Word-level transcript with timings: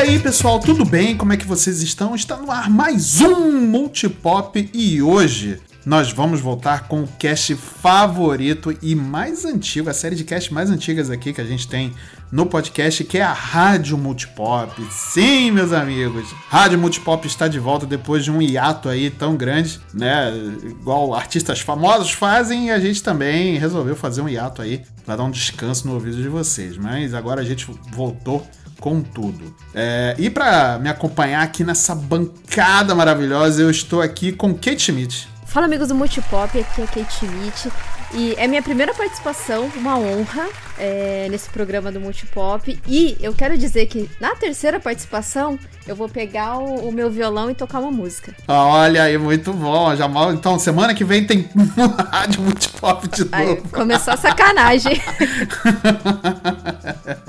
aí, 0.00 0.18
pessoal, 0.18 0.58
tudo 0.58 0.82
bem? 0.82 1.14
Como 1.14 1.34
é 1.34 1.36
que 1.36 1.46
vocês 1.46 1.82
estão? 1.82 2.14
Está 2.14 2.34
no 2.38 2.50
ar 2.50 2.70
mais 2.70 3.20
um 3.20 3.60
Multipop 3.66 4.70
e 4.72 5.02
hoje 5.02 5.60
nós 5.84 6.10
vamos 6.10 6.40
voltar 6.40 6.88
com 6.88 7.02
o 7.02 7.08
cast 7.18 7.54
favorito 7.54 8.74
e 8.80 8.94
mais 8.94 9.44
antigo, 9.44 9.90
a 9.90 9.92
série 9.92 10.16
de 10.16 10.24
cast 10.24 10.54
mais 10.54 10.70
antigas 10.70 11.10
aqui 11.10 11.34
que 11.34 11.40
a 11.40 11.44
gente 11.44 11.68
tem 11.68 11.92
no 12.32 12.46
podcast, 12.46 13.04
que 13.04 13.18
é 13.18 13.22
a 13.22 13.32
Rádio 13.34 13.98
Multipop. 13.98 14.82
Sim, 14.90 15.50
meus 15.50 15.70
amigos, 15.70 16.34
Rádio 16.48 16.78
Multipop 16.78 17.26
está 17.26 17.46
de 17.46 17.58
volta 17.58 17.84
depois 17.84 18.24
de 18.24 18.30
um 18.30 18.40
hiato 18.40 18.88
aí 18.88 19.10
tão 19.10 19.36
grande, 19.36 19.78
né? 19.92 20.32
Igual 20.64 21.14
artistas 21.14 21.60
famosos 21.60 22.12
fazem, 22.12 22.68
e 22.68 22.70
a 22.70 22.80
gente 22.80 23.02
também 23.02 23.58
resolveu 23.58 23.94
fazer 23.94 24.22
um 24.22 24.28
hiato 24.28 24.62
aí 24.62 24.82
para 25.04 25.16
dar 25.16 25.24
um 25.24 25.30
descanso 25.30 25.86
no 25.86 25.92
ouvido 25.92 26.22
de 26.22 26.28
vocês. 26.28 26.78
Mas 26.78 27.12
agora 27.12 27.42
a 27.42 27.44
gente 27.44 27.66
voltou 27.92 28.46
com 28.80 29.02
tudo. 29.02 29.54
É, 29.74 30.16
e 30.18 30.30
para 30.30 30.78
me 30.78 30.88
acompanhar 30.88 31.42
aqui 31.42 31.62
nessa 31.62 31.94
bancada 31.94 32.94
maravilhosa, 32.94 33.62
eu 33.62 33.70
estou 33.70 34.00
aqui 34.00 34.32
com 34.32 34.54
Kate 34.54 34.80
Schmidt. 34.80 35.28
Fala 35.46 35.66
amigos 35.66 35.88
do 35.88 35.94
Multipop, 35.96 36.58
aqui 36.58 36.80
é 36.80 36.86
Kate 36.86 37.12
Schmidt 37.12 37.72
e 38.14 38.34
é 38.36 38.46
minha 38.46 38.62
primeira 38.62 38.94
participação, 38.94 39.68
uma 39.76 39.98
honra 39.98 40.48
é, 40.78 41.26
nesse 41.28 41.50
programa 41.50 41.90
do 41.90 42.00
Multipop 42.00 42.80
e 42.86 43.16
eu 43.20 43.34
quero 43.34 43.58
dizer 43.58 43.86
que 43.86 44.08
na 44.20 44.36
terceira 44.36 44.78
participação 44.78 45.58
eu 45.88 45.96
vou 45.96 46.08
pegar 46.08 46.58
o, 46.58 46.88
o 46.88 46.92
meu 46.92 47.10
violão 47.10 47.50
e 47.50 47.54
tocar 47.54 47.80
uma 47.80 47.90
música. 47.90 48.32
Olha 48.46 49.02
aí, 49.02 49.18
muito 49.18 49.52
bom. 49.52 49.94
Já 49.96 50.06
mal, 50.06 50.32
então 50.32 50.56
semana 50.56 50.94
que 50.94 51.04
vem 51.04 51.26
tem 51.26 51.48
rádio 52.12 52.42
Multipop 52.42 53.08
de 53.08 53.24
novo. 53.24 53.34
Aí, 53.34 53.56
começou 53.72 54.14
a 54.14 54.16
sacanagem. 54.16 55.02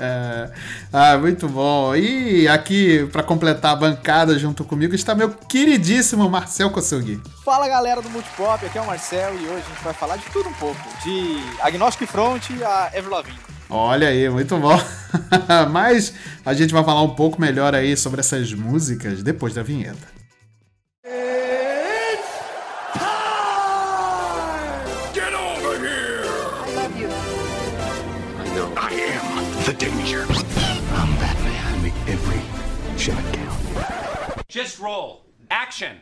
ah, 0.92 1.16
muito 1.16 1.48
bom. 1.48 1.96
E 1.96 2.46
aqui 2.46 3.08
para 3.10 3.22
completar 3.22 3.72
a 3.72 3.76
bancada 3.76 4.38
junto 4.38 4.64
comigo 4.64 4.94
está 4.94 5.14
meu 5.14 5.30
queridíssimo 5.30 6.28
Marcel 6.28 6.70
Kossugi. 6.70 7.20
Fala 7.44 7.66
galera 7.66 8.02
do 8.02 8.10
Multipop, 8.10 8.66
aqui 8.66 8.76
é 8.76 8.80
o 8.80 8.86
Marcel 8.86 9.34
e 9.34 9.48
hoje 9.48 9.64
a 9.66 9.74
gente 9.74 9.84
vai 9.84 9.94
falar 9.94 10.16
de 10.16 10.24
tudo 10.26 10.48
um 10.48 10.54
pouco, 10.54 10.80
de 11.02 11.38
Agnostic 11.62 12.08
Front 12.08 12.50
a 12.62 12.90
Ever 12.92 13.10
Lavigne. 13.10 13.38
Olha 13.74 14.08
aí, 14.08 14.28
muito 14.28 14.58
bom. 14.58 14.78
Mas 15.72 16.12
a 16.44 16.52
gente 16.52 16.74
vai 16.74 16.84
falar 16.84 17.00
um 17.00 17.14
pouco 17.14 17.40
melhor 17.40 17.74
aí 17.74 17.96
sobre 17.96 18.20
essas 18.20 18.52
músicas 18.52 19.22
depois 19.22 19.54
da 19.54 19.62
vinheta. 19.62 20.06
It's 21.06 22.28
time! 22.92 23.02
Get 25.14 25.32
over 25.32 25.80
here! 25.80 26.26
I 26.66 26.74
love 26.76 27.00
you. 27.00 27.08
I 28.38 28.54
know. 28.54 28.70
I 28.76 28.92
am 28.92 29.64
the 29.64 29.72
danger. 29.72 30.21
Just 34.52 34.78
roll. 34.78 35.24
Action! 35.50 35.96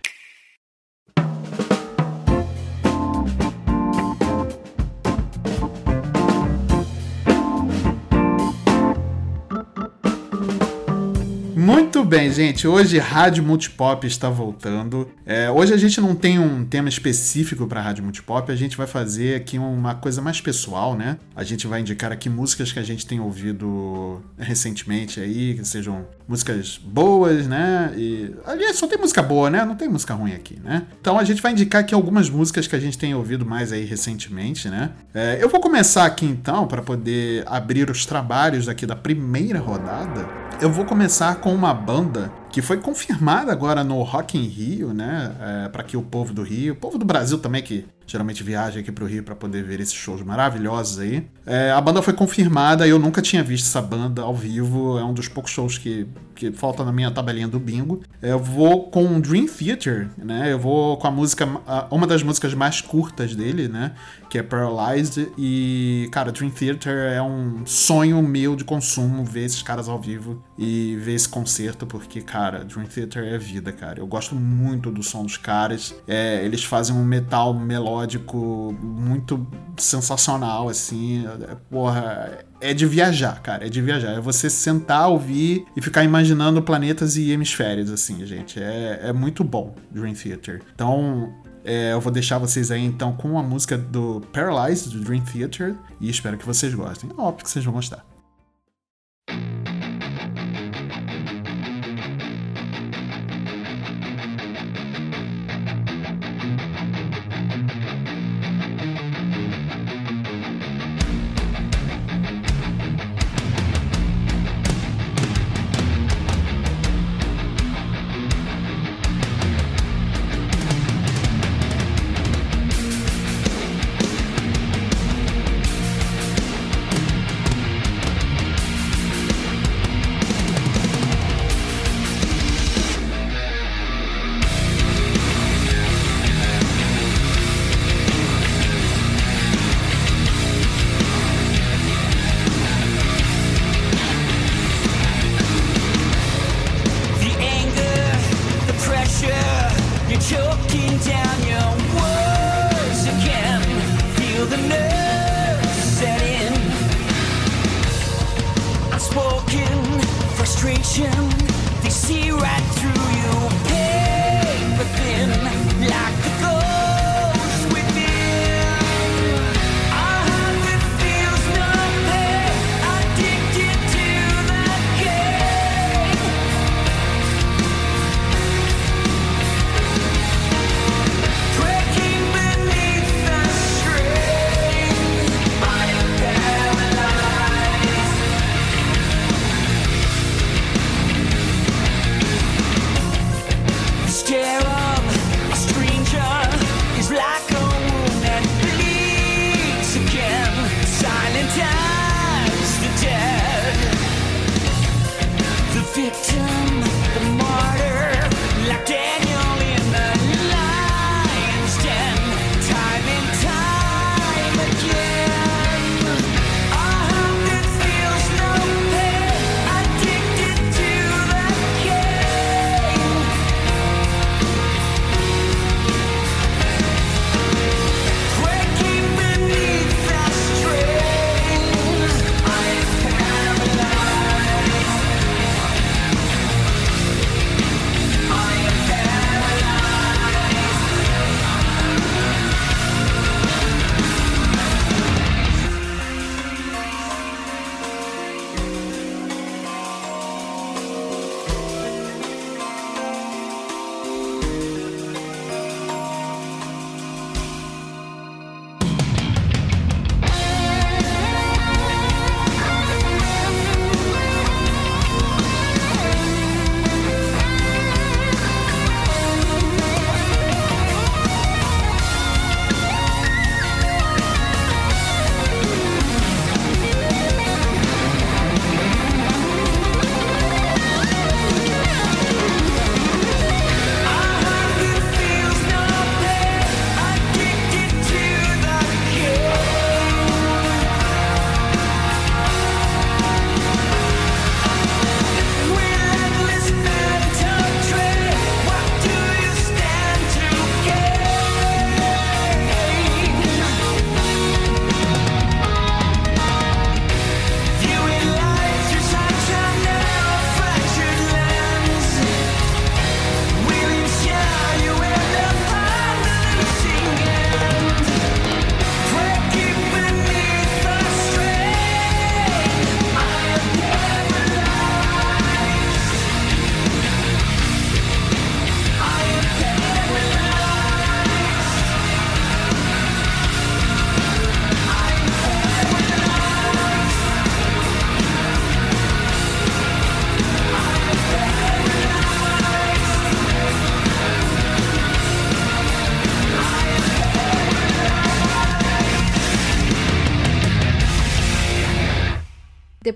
Muito 11.71 12.03
bem, 12.05 12.33
gente. 12.33 12.67
Hoje 12.67 12.99
Rádio 12.99 13.45
Multipop 13.45 14.05
está 14.05 14.29
voltando. 14.29 15.09
É, 15.25 15.49
hoje 15.49 15.73
a 15.73 15.77
gente 15.77 16.01
não 16.01 16.17
tem 16.17 16.37
um 16.37 16.65
tema 16.65 16.89
específico 16.89 17.65
para 17.65 17.81
Rádio 17.81 18.03
Multipop, 18.03 18.51
a 18.51 18.57
gente 18.57 18.77
vai 18.77 18.89
fazer 18.89 19.37
aqui 19.37 19.57
uma 19.57 19.95
coisa 19.95 20.21
mais 20.21 20.41
pessoal, 20.41 20.97
né? 20.97 21.17
A 21.35 21.45
gente 21.45 21.69
vai 21.69 21.81
indicar 21.81 22.11
aqui 22.11 22.29
músicas 22.29 22.73
que 22.73 22.81
a 22.81 22.83
gente 22.83 23.07
tem 23.07 23.21
ouvido 23.21 24.21
recentemente 24.37 25.21
aí, 25.21 25.55
que 25.55 25.65
sejam 25.65 26.05
músicas 26.27 26.77
boas, 26.77 27.47
né? 27.47 27.93
E 27.97 28.35
aliás, 28.45 28.77
só 28.77 28.89
tem 28.89 28.99
música 28.99 29.23
boa, 29.23 29.49
né? 29.49 29.65
Não 29.65 29.77
tem 29.77 29.89
música 29.89 30.13
ruim 30.13 30.33
aqui, 30.33 30.59
né? 30.65 30.89
Então 31.01 31.21
a 31.21 31.23
gente 31.23 31.41
vai 31.41 31.53
indicar 31.53 31.83
aqui 31.83 31.95
algumas 31.95 32.29
músicas 32.29 32.67
que 32.67 32.75
a 32.75 32.81
gente 32.81 32.99
tem 32.99 33.15
ouvido 33.15 33.47
mais 33.47 33.73
aí 33.73 33.85
recentemente, 33.85 34.69
né? 34.69 34.91
É, 35.15 35.39
eu 35.41 35.49
vou 35.49 35.61
começar 35.61 36.05
aqui 36.05 36.27
então 36.27 36.67
para 36.67 36.83
poder 36.83 37.45
abrir 37.47 37.89
os 37.89 38.05
trabalhos 38.05 38.69
aqui 38.69 38.87
da 38.87 38.97
primeira 38.97 39.61
rodada 39.61 40.50
eu 40.61 40.71
vou 40.71 40.85
começar 40.85 41.37
com 41.37 41.55
uma 41.55 41.73
banda 41.73 42.31
que 42.51 42.61
foi 42.61 42.79
confirmada 42.79 43.53
agora 43.53 43.85
no 43.85 44.03
Rock 44.03 44.37
in 44.37 44.47
Rio, 44.47 44.93
né? 44.93 45.33
É, 45.41 45.69
para 45.69 45.83
que 45.83 45.97
o 45.97 46.03
povo 46.03 46.33
do 46.33 46.43
Rio, 46.43 46.73
o 46.73 46.77
povo 46.77 46.99
do 46.99 47.05
Brasil 47.05 47.39
também 47.39 47.63
que 47.63 47.87
geralmente 48.11 48.43
viaja 48.43 48.81
aqui 48.81 48.91
pro 48.91 49.07
Rio 49.07 49.23
para 49.23 49.37
poder 49.37 49.63
ver 49.63 49.79
esses 49.79 49.95
shows 49.95 50.21
maravilhosos 50.23 50.99
aí. 50.99 51.25
É, 51.47 51.71
a 51.71 51.81
banda 51.81 52.03
foi 52.03 52.13
confirmada, 52.13 52.87
eu 52.87 52.99
nunca 52.99 53.23
tinha 53.23 53.43
visto 53.43 53.67
essa 53.67 53.81
banda 53.81 54.23
ao 54.23 54.35
vivo, 54.35 54.99
é 54.99 55.05
um 55.05 55.15
dos 55.15 55.29
poucos 55.29 55.53
shows 55.53 55.79
que, 55.79 56.09
que 56.35 56.51
falta 56.51 56.85
na 56.85 56.91
minha 56.91 57.11
tabelinha 57.13 57.47
do 57.47 57.61
bingo. 57.61 58.01
Eu 58.21 58.39
vou 58.39 58.91
com 58.91 59.21
Dream 59.21 59.47
Theater, 59.47 60.09
né? 60.19 60.53
Eu 60.53 60.59
vou 60.59 60.97
com 60.97 61.07
a 61.07 61.11
música, 61.11 61.49
uma 61.89 62.07
das 62.07 62.23
músicas 62.23 62.53
mais 62.53 62.81
curtas 62.81 63.37
dele, 63.37 63.69
né? 63.69 63.93
Que 64.29 64.39
é 64.39 64.43
Paralyzed. 64.43 65.29
E, 65.39 66.09
cara, 66.11 66.33
Dream 66.33 66.51
Theater 66.51 67.13
é 67.13 67.23
um 67.23 67.65
sonho 67.65 68.21
meu 68.23 68.57
de 68.57 68.65
consumo 68.65 69.25
ver 69.25 69.45
esses 69.45 69.63
caras 69.63 69.89
ao 69.89 70.01
vivo 70.01 70.43
e 70.59 70.97
ver 71.01 71.15
esse 71.15 71.29
concerto, 71.29 71.87
porque, 71.87 72.21
cara, 72.21 72.40
Dream 72.65 72.87
Theater 72.87 73.25
é 73.25 73.39
vida, 73.39 73.73
cara. 73.73 74.01
Eu 74.01 74.07
gosto 74.07 74.35
muito 74.35 74.91
do 74.91 75.03
som 75.03 75.25
dos 75.25 75.37
caras. 75.37 75.95
É, 76.09 76.45
eles 76.45 76.65
fazem 76.65 76.95
um 76.95 77.05
metal 77.05 77.53
melódico 77.53 77.91
melódico 78.01 78.77
muito 78.81 79.47
sensacional, 79.77 80.69
assim. 80.69 81.25
É, 81.27 81.57
porra, 81.71 82.39
é 82.61 82.73
de 82.73 82.87
viajar, 82.87 83.41
cara. 83.43 83.67
É 83.67 83.69
de 83.69 83.81
viajar. 83.81 84.13
É 84.13 84.21
você 84.21 84.49
sentar, 84.49 85.09
ouvir 85.09 85.65
e 85.77 85.83
ficar 85.83 86.05
imaginando 86.05 86.63
planetas 86.63 87.17
e 87.17 87.31
hemisférios, 87.31 87.91
assim, 87.91 88.25
gente. 88.27 88.61
É, 88.61 89.01
é 89.05 89.13
muito 89.13 89.45
bom, 89.45 89.75
Dream 89.91 90.15
Theater. 90.15 90.63
Então, 90.75 91.33
é, 91.65 91.93
eu 91.93 92.01
vou 92.01 92.13
deixar 92.13 92.39
vocês 92.39 92.71
aí 92.71 92.85
então 92.85 93.13
com 93.13 93.39
a 93.39 93.43
música 93.43 93.77
do 93.77 94.21
Paralyzed, 94.33 94.97
do 94.97 95.05
Dream 95.05 95.23
Theater, 95.23 95.75
e 96.01 96.09
espero 96.09 96.39
que 96.39 96.47
vocês 96.47 96.75
gostem. 96.75 97.11
Óbvio 97.17 97.45
que 97.45 97.51
vocês 97.51 97.65
vão 97.65 97.75
gostar. 97.75 98.10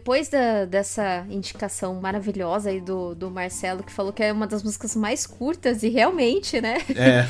Depois 0.05 0.29
da, 0.29 0.67
dessa 0.67 1.25
indicação 1.31 1.95
maravilhosa 1.99 2.69
aí 2.69 2.79
do, 2.79 3.15
do 3.15 3.31
Marcelo, 3.31 3.83
que 3.83 3.91
falou 3.91 4.13
que 4.13 4.23
é 4.23 4.31
uma 4.35 4.47
das 4.47 4.63
músicas 4.63 4.95
mais 4.95 5.27
curtas, 5.27 5.83
e 5.83 5.89
realmente, 5.89 6.61
né? 6.61 6.77
É. 6.95 7.25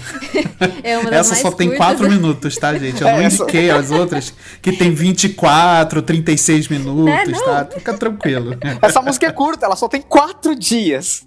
é 0.83 0.99
uma 0.99 1.09
das 1.09 1.21
essa 1.21 1.31
mais 1.31 1.43
só 1.43 1.53
tem 1.53 1.69
curtas. 1.69 1.87
4 1.87 2.09
minutos, 2.11 2.57
tá, 2.57 2.77
gente? 2.77 3.01
Eu 3.01 3.07
não 3.07 3.19
É, 3.21 3.25
essa- 3.27 3.45
indiquei 3.45 3.71
as 3.71 3.93
outras 3.93 4.35
que 4.61 4.73
tem 4.73 4.93
24, 4.93 6.03
36 6.03 6.67
minutos, 6.67 7.15
É, 7.15 7.25
não. 7.27 7.45
tá? 7.45 7.69
Fica 7.73 7.95
tranquilo. 7.95 8.57
Essa 8.83 9.01
música 9.01 9.29
é 9.29 9.31
curta, 9.31 9.67
ela 9.67 9.77
só 9.77 9.87
tem 9.87 10.03
quatro 10.03 10.57
dias. 10.57 11.25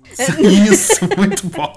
Isso, 0.70 1.00
muito 1.16 1.48
bom. 1.48 1.74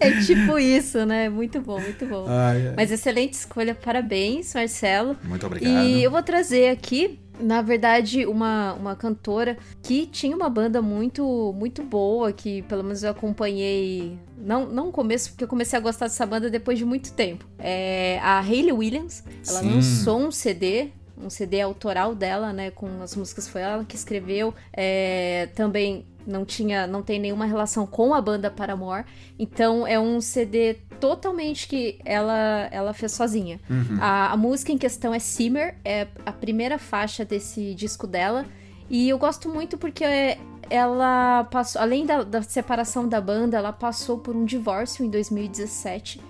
É 0.00 0.10
tipo 0.22 0.58
isso, 0.58 1.06
né? 1.06 1.28
Muito 1.28 1.60
bom, 1.60 1.78
muito 1.78 2.04
bom. 2.06 2.24
Ai, 2.28 2.66
ai. 2.68 2.74
Mas 2.76 2.90
excelente 2.90 3.34
escolha, 3.34 3.76
parabéns, 3.76 4.52
Marcelo. 4.54 5.16
Muito 5.22 5.46
obrigado. 5.46 5.84
E 5.84 6.02
eu 6.02 6.10
vou 6.10 6.22
trazer 6.22 6.68
aqui, 6.70 7.20
na 7.40 7.62
verdade, 7.62 8.26
uma, 8.26 8.74
uma 8.74 8.96
cantora 8.96 9.56
que 9.82 10.06
tinha 10.06 10.36
uma 10.36 10.48
banda 10.48 10.80
muito 10.82 11.54
muito 11.56 11.82
boa, 11.82 12.32
que 12.32 12.62
pelo 12.62 12.82
menos 12.82 13.02
eu 13.02 13.10
acompanhei. 13.10 14.18
Não, 14.36 14.66
não 14.66 14.86
no 14.86 14.92
começo, 14.92 15.30
porque 15.30 15.44
eu 15.44 15.48
comecei 15.48 15.78
a 15.78 15.82
gostar 15.82 16.06
dessa 16.06 16.26
banda 16.26 16.50
depois 16.50 16.78
de 16.78 16.84
muito 16.84 17.12
tempo. 17.12 17.46
É 17.58 18.18
a 18.22 18.40
Hayley 18.40 18.72
Williams. 18.72 19.24
Ela 19.46 19.60
Sim. 19.60 19.74
lançou 19.74 20.20
um 20.20 20.30
CD. 20.30 20.90
Um 21.22 21.30
CD 21.30 21.60
autoral 21.60 22.14
dela, 22.14 22.52
né? 22.52 22.70
Com 22.70 23.02
as 23.02 23.14
músicas 23.14 23.48
foi 23.48 23.62
ela 23.62 23.84
que 23.84 23.96
escreveu. 23.96 24.54
É, 24.72 25.48
também 25.54 26.04
não 26.26 26.44
tinha, 26.44 26.86
não 26.86 27.02
tem 27.02 27.18
nenhuma 27.18 27.46
relação 27.46 27.86
com 27.86 28.14
a 28.14 28.20
banda 28.20 28.50
Paramore. 28.50 29.04
Então 29.38 29.86
é 29.86 29.98
um 29.98 30.20
CD 30.20 30.74
totalmente 31.00 31.66
que 31.66 31.98
ela, 32.04 32.68
ela 32.70 32.92
fez 32.92 33.12
sozinha. 33.12 33.60
Uhum. 33.68 33.98
A, 34.00 34.32
a 34.32 34.36
música 34.36 34.72
em 34.72 34.78
questão 34.78 35.12
é 35.12 35.18
Simmer, 35.18 35.76
é 35.84 36.06
a 36.24 36.32
primeira 36.32 36.78
faixa 36.78 37.24
desse 37.24 37.74
disco 37.74 38.06
dela. 38.06 38.46
E 38.88 39.08
eu 39.08 39.18
gosto 39.18 39.48
muito 39.48 39.78
porque 39.78 40.04
ela 40.68 41.44
passou, 41.44 41.80
além 41.82 42.06
da, 42.06 42.22
da 42.22 42.42
separação 42.42 43.08
da 43.08 43.20
banda, 43.20 43.56
ela 43.56 43.72
passou 43.72 44.18
por 44.18 44.36
um 44.36 44.44
divórcio 44.44 45.04
em 45.04 45.10
2017. 45.10 46.20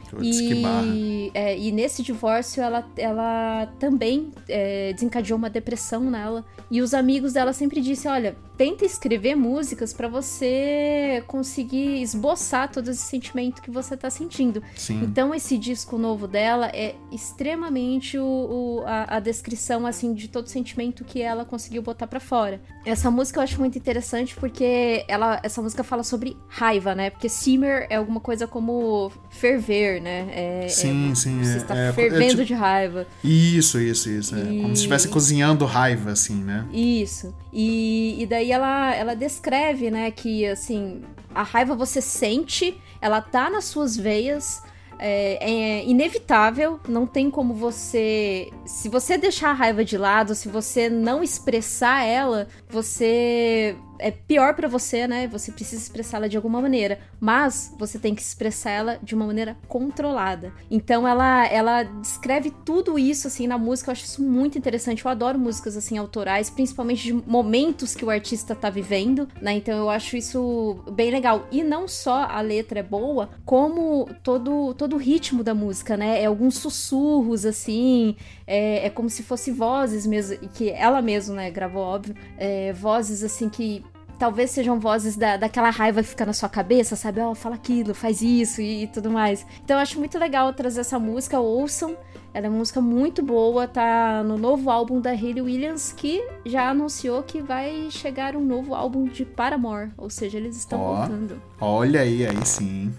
E, 0.84 1.30
é, 1.34 1.58
e 1.58 1.72
nesse 1.72 2.02
divórcio 2.02 2.62
ela, 2.62 2.86
ela 2.96 3.66
também 3.78 4.30
é, 4.48 4.92
desencadeou 4.92 5.38
uma 5.38 5.48
depressão 5.50 6.00
nela. 6.02 6.44
E 6.70 6.80
os 6.82 6.92
amigos 6.94 7.32
dela 7.34 7.52
sempre 7.52 7.80
disseram: 7.80 8.16
olha, 8.16 8.36
tenta 8.56 8.84
escrever 8.84 9.34
músicas 9.34 9.92
pra 9.92 10.08
você 10.08 11.22
conseguir 11.26 12.00
esboçar 12.02 12.70
todo 12.70 12.88
esse 12.90 13.02
sentimento 13.02 13.62
que 13.62 13.70
você 13.70 13.96
tá 13.96 14.10
sentindo. 14.10 14.62
Sim. 14.76 15.00
Então 15.02 15.34
esse 15.34 15.56
disco 15.58 15.96
novo 15.98 16.26
dela 16.26 16.66
é 16.74 16.94
extremamente 17.10 18.18
o, 18.18 18.24
o- 18.24 18.82
a, 18.86 19.16
a 19.16 19.20
descrição 19.20 19.86
assim 19.86 20.14
de 20.14 20.28
todo 20.28 20.46
o 20.46 20.50
sentimento 20.50 21.04
que 21.04 21.20
ela 21.20 21.44
conseguiu 21.44 21.82
botar 21.82 22.06
pra 22.06 22.20
fora. 22.20 22.60
Essa 22.84 23.10
música 23.10 23.38
eu 23.40 23.44
acho 23.44 23.58
muito 23.58 23.76
interessante 23.78 24.34
porque 24.36 25.04
ela, 25.08 25.40
essa 25.42 25.60
música 25.62 25.82
fala 25.84 26.02
sobre 26.02 26.36
raiva, 26.48 26.94
né? 26.94 27.10
Porque 27.10 27.28
simmer 27.28 27.86
é 27.90 27.96
alguma 27.96 28.20
coisa 28.20 28.46
como 28.46 29.10
ferver, 29.30 30.00
né? 30.02 30.28
É, 30.64 30.68
Sim, 30.68 31.12
é- 31.12 31.14
sim, 31.14 31.42
Você 31.44 31.52
é- 31.54 31.56
está 31.56 31.76
é- 31.78 31.88
é 31.88 31.92
fervendo 31.92 32.30
tipo- 32.30 32.44
de 32.44 32.54
raiva. 32.54 33.06
Isso, 33.24 33.80
isso, 33.80 34.10
isso. 34.10 34.34
É. 34.34 34.40
E- 34.40 34.60
Como 34.60 34.68
se 34.68 34.72
estivesse 34.82 35.08
cozinhando 35.08 35.64
raiva, 35.64 36.10
assim, 36.10 36.34
né? 36.42 36.66
Isso. 36.72 37.34
E, 37.52 38.16
e 38.22 38.26
daí 38.26 38.50
ela, 38.52 38.94
ela 38.94 39.14
descreve, 39.14 39.90
né, 39.90 40.10
que 40.10 40.44
assim, 40.46 41.02
a 41.34 41.42
raiva 41.42 41.74
você 41.74 42.00
sente, 42.02 42.76
ela 43.00 43.20
tá 43.20 43.48
nas 43.48 43.64
suas 43.64 43.96
veias, 43.96 44.60
é, 44.98 45.38
é 45.80 45.84
inevitável, 45.84 46.78
não 46.88 47.06
tem 47.06 47.30
como 47.30 47.54
você. 47.54 48.50
Se 48.64 48.88
você 48.88 49.18
deixar 49.18 49.50
a 49.50 49.52
raiva 49.54 49.84
de 49.84 49.96
lado, 49.98 50.34
se 50.34 50.48
você 50.48 50.88
não 50.88 51.22
expressar 51.22 52.04
ela, 52.04 52.46
você. 52.68 53.74
É 54.02 54.10
pior 54.10 54.54
pra 54.54 54.68
você, 54.68 55.06
né? 55.06 55.26
Você 55.28 55.52
precisa 55.52 55.82
expressá-la 55.82 56.28
de 56.28 56.36
alguma 56.36 56.60
maneira. 56.60 56.98
Mas 57.20 57.74
você 57.78 57.98
tem 57.98 58.14
que 58.14 58.22
expressar 58.22 58.70
ela 58.70 58.98
de 59.02 59.14
uma 59.14 59.26
maneira 59.26 59.56
controlada. 59.68 60.52
Então 60.70 61.06
ela, 61.06 61.46
ela 61.46 61.82
descreve 61.82 62.50
tudo 62.64 62.98
isso 62.98 63.26
assim 63.26 63.46
na 63.46 63.56
música. 63.56 63.90
Eu 63.90 63.92
acho 63.92 64.04
isso 64.04 64.22
muito 64.22 64.58
interessante. 64.58 65.04
Eu 65.04 65.10
adoro 65.10 65.38
músicas 65.38 65.76
assim 65.76 65.96
autorais, 65.98 66.50
principalmente 66.50 67.04
de 67.04 67.12
momentos 67.12 67.94
que 67.94 68.04
o 68.04 68.10
artista 68.10 68.54
tá 68.54 68.70
vivendo, 68.70 69.28
né? 69.40 69.54
Então 69.54 69.76
eu 69.78 69.88
acho 69.88 70.16
isso 70.16 70.82
bem 70.92 71.10
legal. 71.10 71.46
E 71.50 71.62
não 71.62 71.86
só 71.86 72.24
a 72.24 72.40
letra 72.40 72.80
é 72.80 72.82
boa, 72.82 73.30
como 73.44 74.08
todo 74.22 74.74
todo 74.74 74.94
o 74.94 74.98
ritmo 74.98 75.42
da 75.42 75.54
música, 75.54 75.96
né? 75.96 76.22
É 76.22 76.26
alguns 76.26 76.56
sussurros 76.56 77.44
assim, 77.44 78.16
é, 78.46 78.86
é 78.86 78.90
como 78.90 79.08
se 79.08 79.22
fosse 79.22 79.50
vozes 79.50 80.06
mesmo, 80.06 80.36
que 80.54 80.70
ela 80.70 81.00
mesma, 81.02 81.36
né, 81.36 81.50
gravou 81.50 81.82
óbvio, 81.82 82.14
é, 82.36 82.72
vozes 82.72 83.22
assim 83.22 83.48
que 83.48 83.84
talvez 84.22 84.52
sejam 84.52 84.78
vozes 84.78 85.16
da, 85.16 85.36
daquela 85.36 85.68
raiva 85.68 86.00
que 86.00 86.10
fica 86.10 86.24
na 86.24 86.32
sua 86.32 86.48
cabeça, 86.48 86.94
sabe? 86.94 87.20
Ó, 87.20 87.34
fala 87.34 87.56
aquilo, 87.56 87.92
faz 87.92 88.22
isso 88.22 88.62
e, 88.62 88.84
e 88.84 88.86
tudo 88.86 89.10
mais. 89.10 89.44
Então 89.64 89.76
eu 89.76 89.82
acho 89.82 89.98
muito 89.98 90.16
legal 90.16 90.52
trazer 90.52 90.82
essa 90.82 90.96
música, 90.96 91.40
ouçam. 91.40 91.96
Ela 92.32 92.46
é 92.46 92.48
uma 92.48 92.58
música 92.58 92.80
muito 92.80 93.20
boa, 93.20 93.66
tá 93.66 94.22
no 94.22 94.38
novo 94.38 94.70
álbum 94.70 95.00
da 95.00 95.10
Hayley 95.10 95.42
Williams, 95.42 95.92
que 95.92 96.24
já 96.46 96.70
anunciou 96.70 97.20
que 97.24 97.42
vai 97.42 97.88
chegar 97.90 98.36
um 98.36 98.44
novo 98.44 98.76
álbum 98.76 99.06
de 99.06 99.24
Paramore, 99.24 99.90
ou 99.98 100.08
seja, 100.08 100.38
eles 100.38 100.56
estão 100.56 100.80
Ó. 100.80 100.94
voltando. 100.94 101.42
Olha 101.60 102.02
aí, 102.02 102.24
aí 102.24 102.46
sim. 102.46 102.94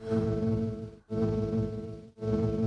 Rage 0.00 0.47
Thank 1.10 1.22
you. 2.22 2.57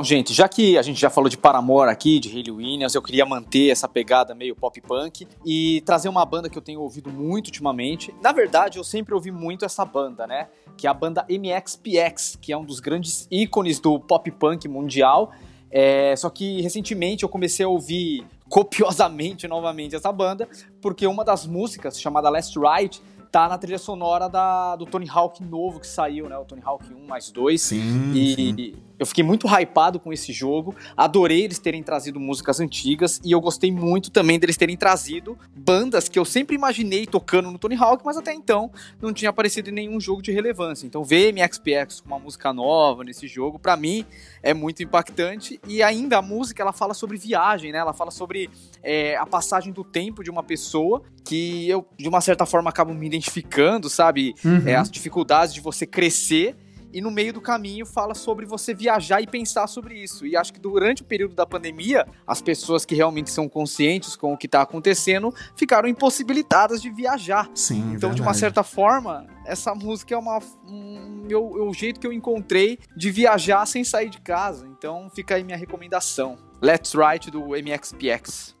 Então, 0.00 0.08
gente, 0.08 0.32
já 0.32 0.48
que 0.48 0.78
a 0.78 0.82
gente 0.82 0.98
já 0.98 1.10
falou 1.10 1.28
de 1.28 1.36
Paramore 1.36 1.90
aqui, 1.90 2.18
de 2.18 2.30
Hayley 2.30 2.50
Williams, 2.50 2.94
eu 2.94 3.02
queria 3.02 3.26
manter 3.26 3.68
essa 3.68 3.86
pegada 3.86 4.34
meio 4.34 4.56
pop 4.56 4.80
punk 4.80 5.28
e 5.44 5.82
trazer 5.82 6.08
uma 6.08 6.24
banda 6.24 6.48
que 6.48 6.56
eu 6.56 6.62
tenho 6.62 6.80
ouvido 6.80 7.10
muito 7.10 7.48
ultimamente. 7.48 8.14
Na 8.22 8.32
verdade, 8.32 8.78
eu 8.78 8.82
sempre 8.82 9.12
ouvi 9.12 9.30
muito 9.30 9.62
essa 9.62 9.84
banda, 9.84 10.26
né? 10.26 10.48
Que 10.74 10.86
é 10.86 10.90
a 10.90 10.94
banda 10.94 11.26
MXPX, 11.28 12.38
que 12.40 12.50
é 12.50 12.56
um 12.56 12.64
dos 12.64 12.80
grandes 12.80 13.28
ícones 13.30 13.78
do 13.78 14.00
pop 14.00 14.30
punk 14.30 14.66
mundial. 14.68 15.32
É, 15.70 16.16
só 16.16 16.30
que 16.30 16.62
recentemente 16.62 17.22
eu 17.22 17.28
comecei 17.28 17.66
a 17.66 17.68
ouvir 17.68 18.24
copiosamente 18.48 19.46
novamente 19.46 19.94
essa 19.94 20.10
banda, 20.10 20.48
porque 20.80 21.06
uma 21.06 21.26
das 21.26 21.46
músicas, 21.46 22.00
chamada 22.00 22.30
Last 22.30 22.58
Ride, 22.58 23.02
tá 23.30 23.46
na 23.50 23.58
trilha 23.58 23.78
sonora 23.78 24.30
da, 24.30 24.76
do 24.76 24.86
Tony 24.86 25.06
Hawk 25.10 25.44
novo 25.44 25.78
que 25.78 25.86
saiu, 25.86 26.26
né? 26.26 26.38
O 26.38 26.44
Tony 26.46 26.62
Hawk 26.64 26.90
1 26.90 27.06
mais 27.06 27.30
2. 27.30 27.60
Sim, 27.60 28.12
E 28.14 28.34
sim. 28.34 28.89
Eu 29.00 29.06
fiquei 29.06 29.24
muito 29.24 29.48
hypado 29.48 29.98
com 29.98 30.12
esse 30.12 30.30
jogo. 30.30 30.76
Adorei 30.94 31.44
eles 31.44 31.58
terem 31.58 31.82
trazido 31.82 32.20
músicas 32.20 32.60
antigas. 32.60 33.18
E 33.24 33.32
eu 33.32 33.40
gostei 33.40 33.72
muito 33.72 34.10
também 34.10 34.38
deles 34.38 34.58
terem 34.58 34.76
trazido 34.76 35.38
bandas 35.56 36.06
que 36.06 36.18
eu 36.18 36.24
sempre 36.26 36.54
imaginei 36.54 37.06
tocando 37.06 37.50
no 37.50 37.58
Tony 37.58 37.76
Hawk, 37.76 38.04
mas 38.04 38.18
até 38.18 38.34
então 38.34 38.70
não 39.00 39.10
tinha 39.10 39.30
aparecido 39.30 39.70
em 39.70 39.72
nenhum 39.72 39.98
jogo 39.98 40.20
de 40.20 40.30
relevância. 40.30 40.86
Então 40.86 41.02
ver 41.02 41.32
MXPX 41.32 42.02
com 42.02 42.08
uma 42.08 42.18
música 42.18 42.52
nova 42.52 43.02
nesse 43.02 43.26
jogo, 43.26 43.58
pra 43.58 43.74
mim, 43.74 44.04
é 44.42 44.52
muito 44.52 44.82
impactante. 44.82 45.58
E 45.66 45.82
ainda 45.82 46.18
a 46.18 46.22
música, 46.22 46.62
ela 46.62 46.72
fala 46.72 46.92
sobre 46.92 47.16
viagem, 47.16 47.72
né? 47.72 47.78
Ela 47.78 47.94
fala 47.94 48.10
sobre 48.10 48.50
é, 48.82 49.16
a 49.16 49.24
passagem 49.24 49.72
do 49.72 49.82
tempo 49.82 50.22
de 50.22 50.30
uma 50.30 50.42
pessoa 50.42 51.02
que 51.24 51.66
eu, 51.66 51.86
de 51.96 52.06
uma 52.06 52.20
certa 52.20 52.44
forma, 52.44 52.68
acabo 52.68 52.92
me 52.92 53.06
identificando, 53.06 53.88
sabe? 53.88 54.34
Uhum. 54.44 54.68
É, 54.68 54.74
as 54.74 54.90
dificuldades 54.90 55.54
de 55.54 55.62
você 55.62 55.86
crescer 55.86 56.54
e 56.92 57.00
no 57.00 57.10
meio 57.10 57.32
do 57.32 57.40
caminho 57.40 57.86
fala 57.86 58.14
sobre 58.14 58.46
você 58.46 58.74
viajar 58.74 59.20
e 59.20 59.26
pensar 59.26 59.66
sobre 59.66 59.94
isso. 59.94 60.26
E 60.26 60.36
acho 60.36 60.52
que 60.52 60.60
durante 60.60 61.02
o 61.02 61.04
período 61.04 61.34
da 61.34 61.46
pandemia, 61.46 62.06
as 62.26 62.40
pessoas 62.42 62.84
que 62.84 62.94
realmente 62.94 63.30
são 63.30 63.48
conscientes 63.48 64.16
com 64.16 64.32
o 64.32 64.36
que 64.36 64.46
está 64.46 64.62
acontecendo 64.62 65.34
ficaram 65.56 65.88
impossibilitadas 65.88 66.80
de 66.82 66.90
viajar. 66.90 67.50
Sim, 67.54 67.92
Então, 67.94 68.10
de 68.10 68.20
uma 68.20 68.32
verdade. 68.32 68.38
certa 68.38 68.62
forma, 68.62 69.26
essa 69.44 69.74
música 69.74 70.14
é 70.14 70.18
uma, 70.18 70.38
um, 70.68 71.24
meu, 71.26 71.56
é 71.56 71.62
o 71.62 71.72
jeito 71.72 72.00
que 72.00 72.06
eu 72.06 72.12
encontrei 72.12 72.78
de 72.96 73.10
viajar 73.10 73.66
sem 73.66 73.84
sair 73.84 74.10
de 74.10 74.20
casa. 74.20 74.66
Então, 74.66 75.08
fica 75.14 75.34
aí 75.34 75.44
minha 75.44 75.56
recomendação. 75.56 76.38
Let's 76.62 76.94
Write 76.94 77.30
do 77.30 77.40
MXPX. 77.54 78.59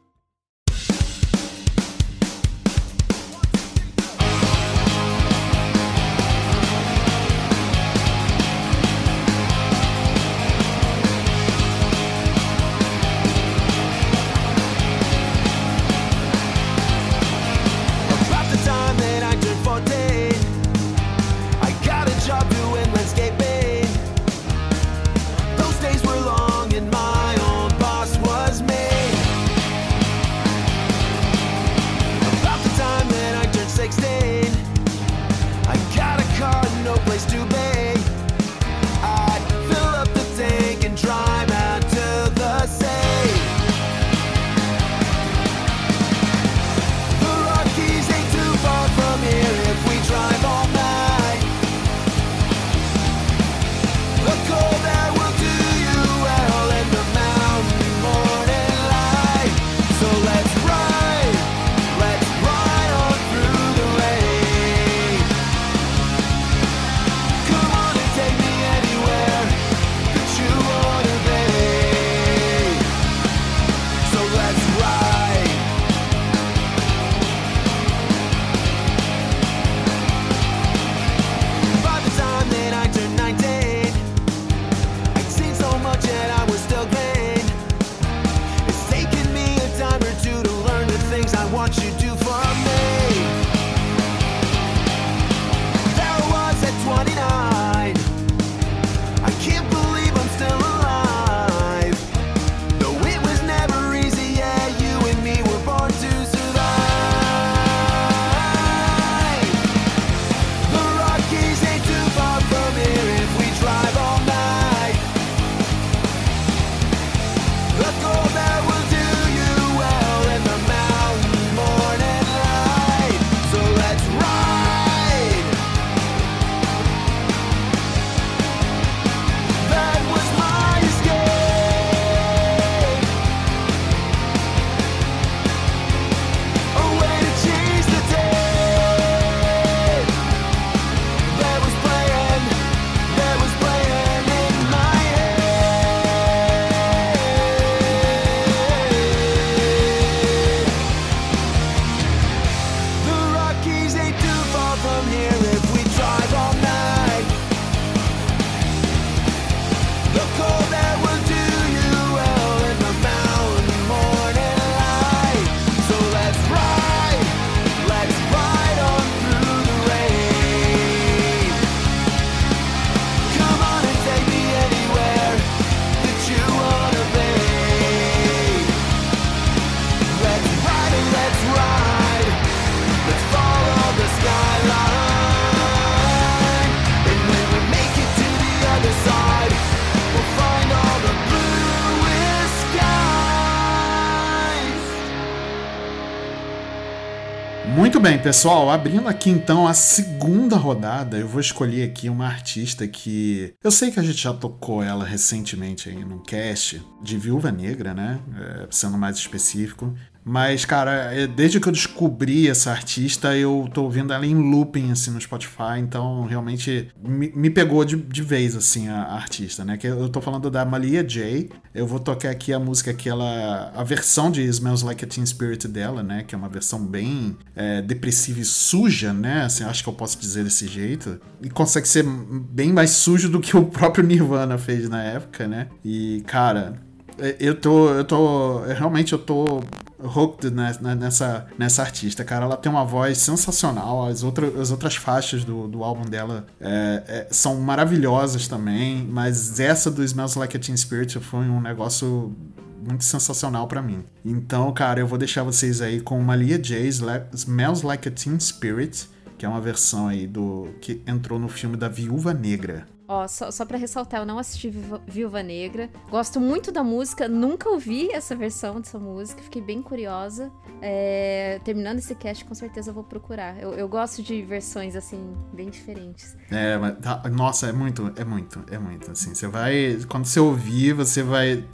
Bem, 198.10 198.18
pessoal. 198.18 198.68
Abrindo 198.68 199.06
aqui 199.06 199.30
então 199.30 199.68
a 199.68 199.74
segunda 199.74 200.56
rodada, 200.56 201.16
eu 201.16 201.28
vou 201.28 201.40
escolher 201.40 201.84
aqui 201.84 202.08
uma 202.08 202.26
artista 202.26 202.84
que 202.88 203.54
eu 203.62 203.70
sei 203.70 203.92
que 203.92 204.00
a 204.00 204.02
gente 204.02 204.20
já 204.20 204.32
tocou 204.32 204.82
ela 204.82 205.04
recentemente 205.04 205.88
aí 205.88 206.04
no 206.04 206.18
cast 206.18 206.82
de 207.00 207.16
Viúva 207.16 207.52
Negra, 207.52 207.94
né? 207.94 208.18
É, 208.36 208.66
sendo 208.68 208.98
mais 208.98 209.16
específico. 209.16 209.94
Mas, 210.24 210.64
cara, 210.64 211.14
é, 211.14 211.26
desde 211.26 211.58
que 211.58 211.68
eu 211.68 211.72
descobri 211.72 212.48
essa 212.48 212.70
artista, 212.70 213.36
eu 213.36 213.68
tô 213.72 213.84
ouvindo 213.84 214.12
ela 214.12 214.26
em 214.26 214.34
looping, 214.34 214.90
assim, 214.90 215.10
no 215.10 215.20
Spotify, 215.20 215.78
então 215.78 216.24
realmente 216.24 216.88
me, 217.02 217.32
me 217.34 217.50
pegou 217.50 217.84
de, 217.84 217.96
de 217.96 218.22
vez, 218.22 218.54
assim, 218.54 218.88
a, 218.88 219.02
a 219.02 219.14
artista, 219.14 219.64
né? 219.64 219.76
Que 219.76 219.86
eu 219.86 220.08
tô 220.08 220.20
falando 220.20 220.50
da 220.50 220.64
Malia 220.64 221.02
J. 221.02 221.48
Eu 221.74 221.86
vou 221.86 221.98
tocar 221.98 222.30
aqui 222.30 222.52
a 222.52 222.58
música 222.58 222.92
que 222.92 223.08
ela. 223.08 223.72
a 223.74 223.82
versão 223.82 224.30
de 224.30 224.42
Smells 224.42 224.84
Like 224.84 225.04
a 225.04 225.08
Teen 225.08 225.24
Spirit 225.24 225.66
dela, 225.66 226.02
né? 226.02 226.22
Que 226.26 226.34
é 226.34 226.38
uma 226.38 226.48
versão 226.48 226.84
bem 226.84 227.36
é, 227.56 227.80
depressiva 227.80 228.40
e 228.40 228.44
suja, 228.44 229.12
né? 229.12 229.44
Assim, 229.44 229.64
acho 229.64 229.82
que 229.82 229.88
eu 229.88 229.94
posso 229.94 230.18
dizer 230.18 230.44
desse 230.44 230.66
jeito. 230.66 231.20
E 231.42 231.48
consegue 231.48 231.88
ser 231.88 232.04
bem 232.04 232.72
mais 232.72 232.90
sujo 232.90 233.28
do 233.28 233.40
que 233.40 233.56
o 233.56 233.64
próprio 233.64 234.04
Nirvana 234.04 234.58
fez 234.58 234.88
na 234.88 235.02
época, 235.02 235.48
né? 235.48 235.68
E, 235.84 236.22
cara, 236.26 236.74
é, 237.18 237.36
eu 237.38 237.54
tô, 237.54 237.90
eu 237.90 238.04
tô, 238.04 238.64
eu 238.64 238.74
realmente 238.74 239.12
eu 239.12 239.18
tô 239.18 239.62
hooked 240.02 240.50
ne- 240.50 240.78
ne- 240.80 240.94
nessa, 240.94 241.46
nessa 241.58 241.82
artista, 241.82 242.24
cara. 242.24 242.44
Ela 242.44 242.56
tem 242.56 242.70
uma 242.70 242.84
voz 242.84 243.18
sensacional. 243.18 244.06
As, 244.06 244.22
outras 244.22 244.58
as 244.58 244.70
outras 244.70 244.96
faixas 244.96 245.44
do, 245.44 245.68
do 245.68 245.82
álbum 245.84 246.08
dela 246.08 246.46
é, 246.60 247.02
é, 247.06 247.28
são 247.30 247.60
maravilhosas 247.60 248.48
também, 248.48 249.06
mas 249.06 249.58
essa 249.60 249.90
do 249.90 250.02
Smells 250.02 250.38
Like 250.38 250.56
a 250.56 250.60
Teen 250.60 250.76
Spirit 250.76 251.18
foi 251.20 251.40
um 251.40 251.60
negócio 251.60 252.34
muito 252.82 253.04
sensacional 253.04 253.66
pra 253.66 253.82
mim. 253.82 254.04
Então, 254.24 254.72
cara, 254.72 255.00
eu 255.00 255.06
vou 255.06 255.18
deixar 255.18 255.42
vocês 255.42 255.80
aí 255.80 256.00
com 256.00 256.18
Malia 256.20 256.58
J. 256.58 256.88
Smells 257.34 257.84
Like 257.84 258.08
a 258.08 258.10
Teen 258.10 258.38
Spirit, 258.40 259.08
que 259.36 259.44
é 259.44 259.48
uma 259.48 259.60
versão 259.60 260.08
aí 260.08 260.26
do 260.26 260.68
que 260.80 261.02
entrou 261.06 261.38
no 261.38 261.48
filme 261.48 261.76
da 261.76 261.88
Viúva 261.88 262.32
Negra. 262.32 262.86
Ó, 263.12 263.26
só, 263.26 263.50
só 263.50 263.64
pra 263.66 263.76
ressaltar, 263.76 264.20
eu 264.20 264.24
não 264.26 264.38
assisti 264.38 264.70
Viúva- 264.70 265.02
Viúva 265.04 265.42
Negra. 265.42 265.90
Gosto 266.08 266.38
muito 266.38 266.70
da 266.70 266.84
música, 266.84 267.26
nunca 267.26 267.68
ouvi 267.68 268.08
essa 268.12 268.36
versão 268.36 268.80
dessa 268.80 269.00
música, 269.00 269.42
fiquei 269.42 269.60
bem 269.60 269.82
curiosa. 269.82 270.52
É, 270.80 271.60
terminando 271.64 271.98
esse 271.98 272.14
cast, 272.14 272.44
com 272.44 272.54
certeza 272.54 272.90
eu 272.90 272.94
vou 272.94 273.02
procurar. 273.02 273.60
Eu, 273.60 273.72
eu 273.72 273.88
gosto 273.88 274.22
de 274.22 274.40
versões, 274.42 274.94
assim, 274.94 275.34
bem 275.52 275.68
diferentes. 275.70 276.36
É, 276.52 276.78
mas 276.78 276.98
tá- 277.00 277.22
nossa, 277.28 277.66
é 277.66 277.72
muito, 277.72 278.12
é 278.14 278.24
muito, 278.24 278.64
é 278.70 278.78
muito, 278.78 279.10
assim, 279.10 279.34
você 279.34 279.48
vai, 279.48 279.98
quando 280.08 280.24
você 280.26 280.38
ouvir, 280.38 280.92
você 280.92 281.20
vai, 281.24 281.64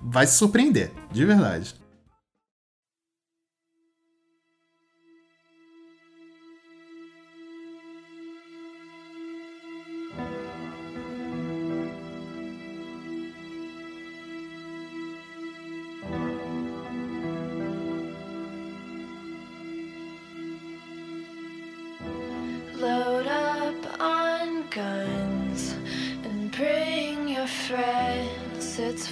vai 0.00 0.28
se 0.28 0.34
surpreender, 0.34 0.92
de 1.10 1.24
verdade. 1.24 1.74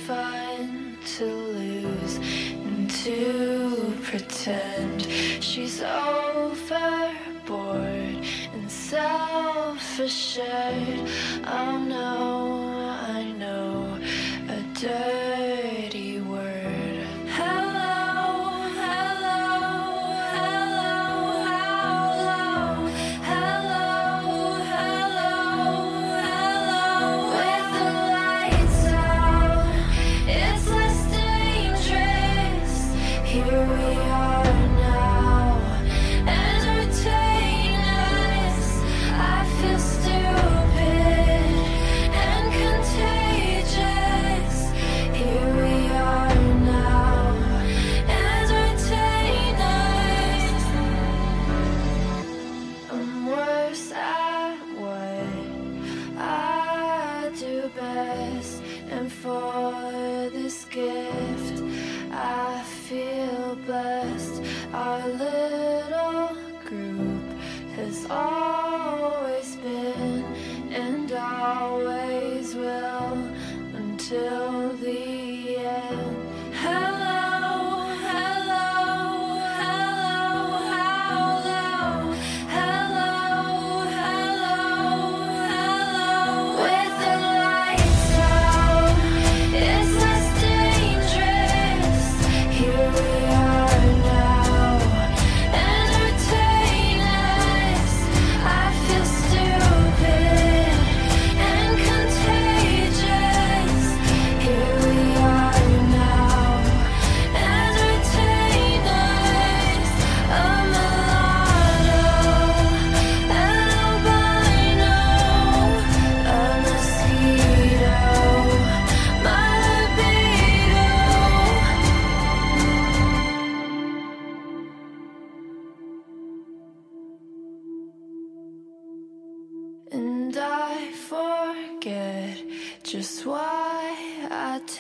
Fun 0.06 0.96
to 1.16 1.24
lose 1.26 2.16
and 2.64 2.90
to 2.90 3.94
pretend 4.02 5.02
she's 5.40 5.82
overboard 5.82 7.50
and 8.54 8.70
self 8.70 9.98
assured. 9.98 11.08
Oh 11.46 11.78
no, 11.94 12.19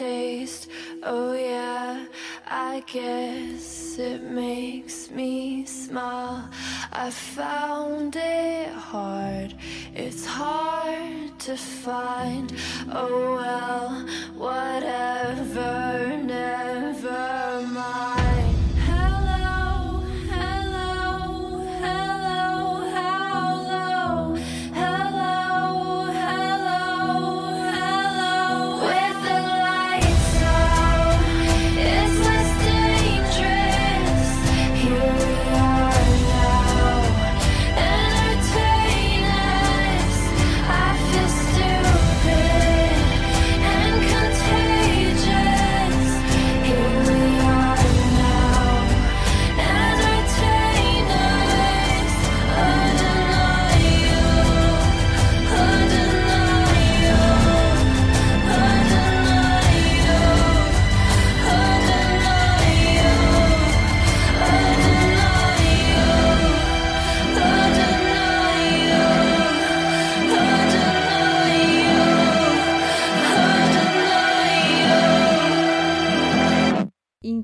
taste. 0.00 0.68
Oh, 1.02 1.34
yeah, 1.34 2.06
I 2.46 2.82
guess 2.86 3.98
it 3.98 4.22
makes 4.22 5.10
me 5.10 5.66
smile. 5.66 6.48
I 6.90 7.10
found 7.10 8.16
it 8.16 8.72
hard, 8.72 9.54
it's 9.94 10.24
hard 10.24 11.38
to 11.40 11.54
find. 11.54 12.50
Oh, 12.90 13.34
well, 13.40 13.90
whatever, 14.46 16.16
never 16.24 16.59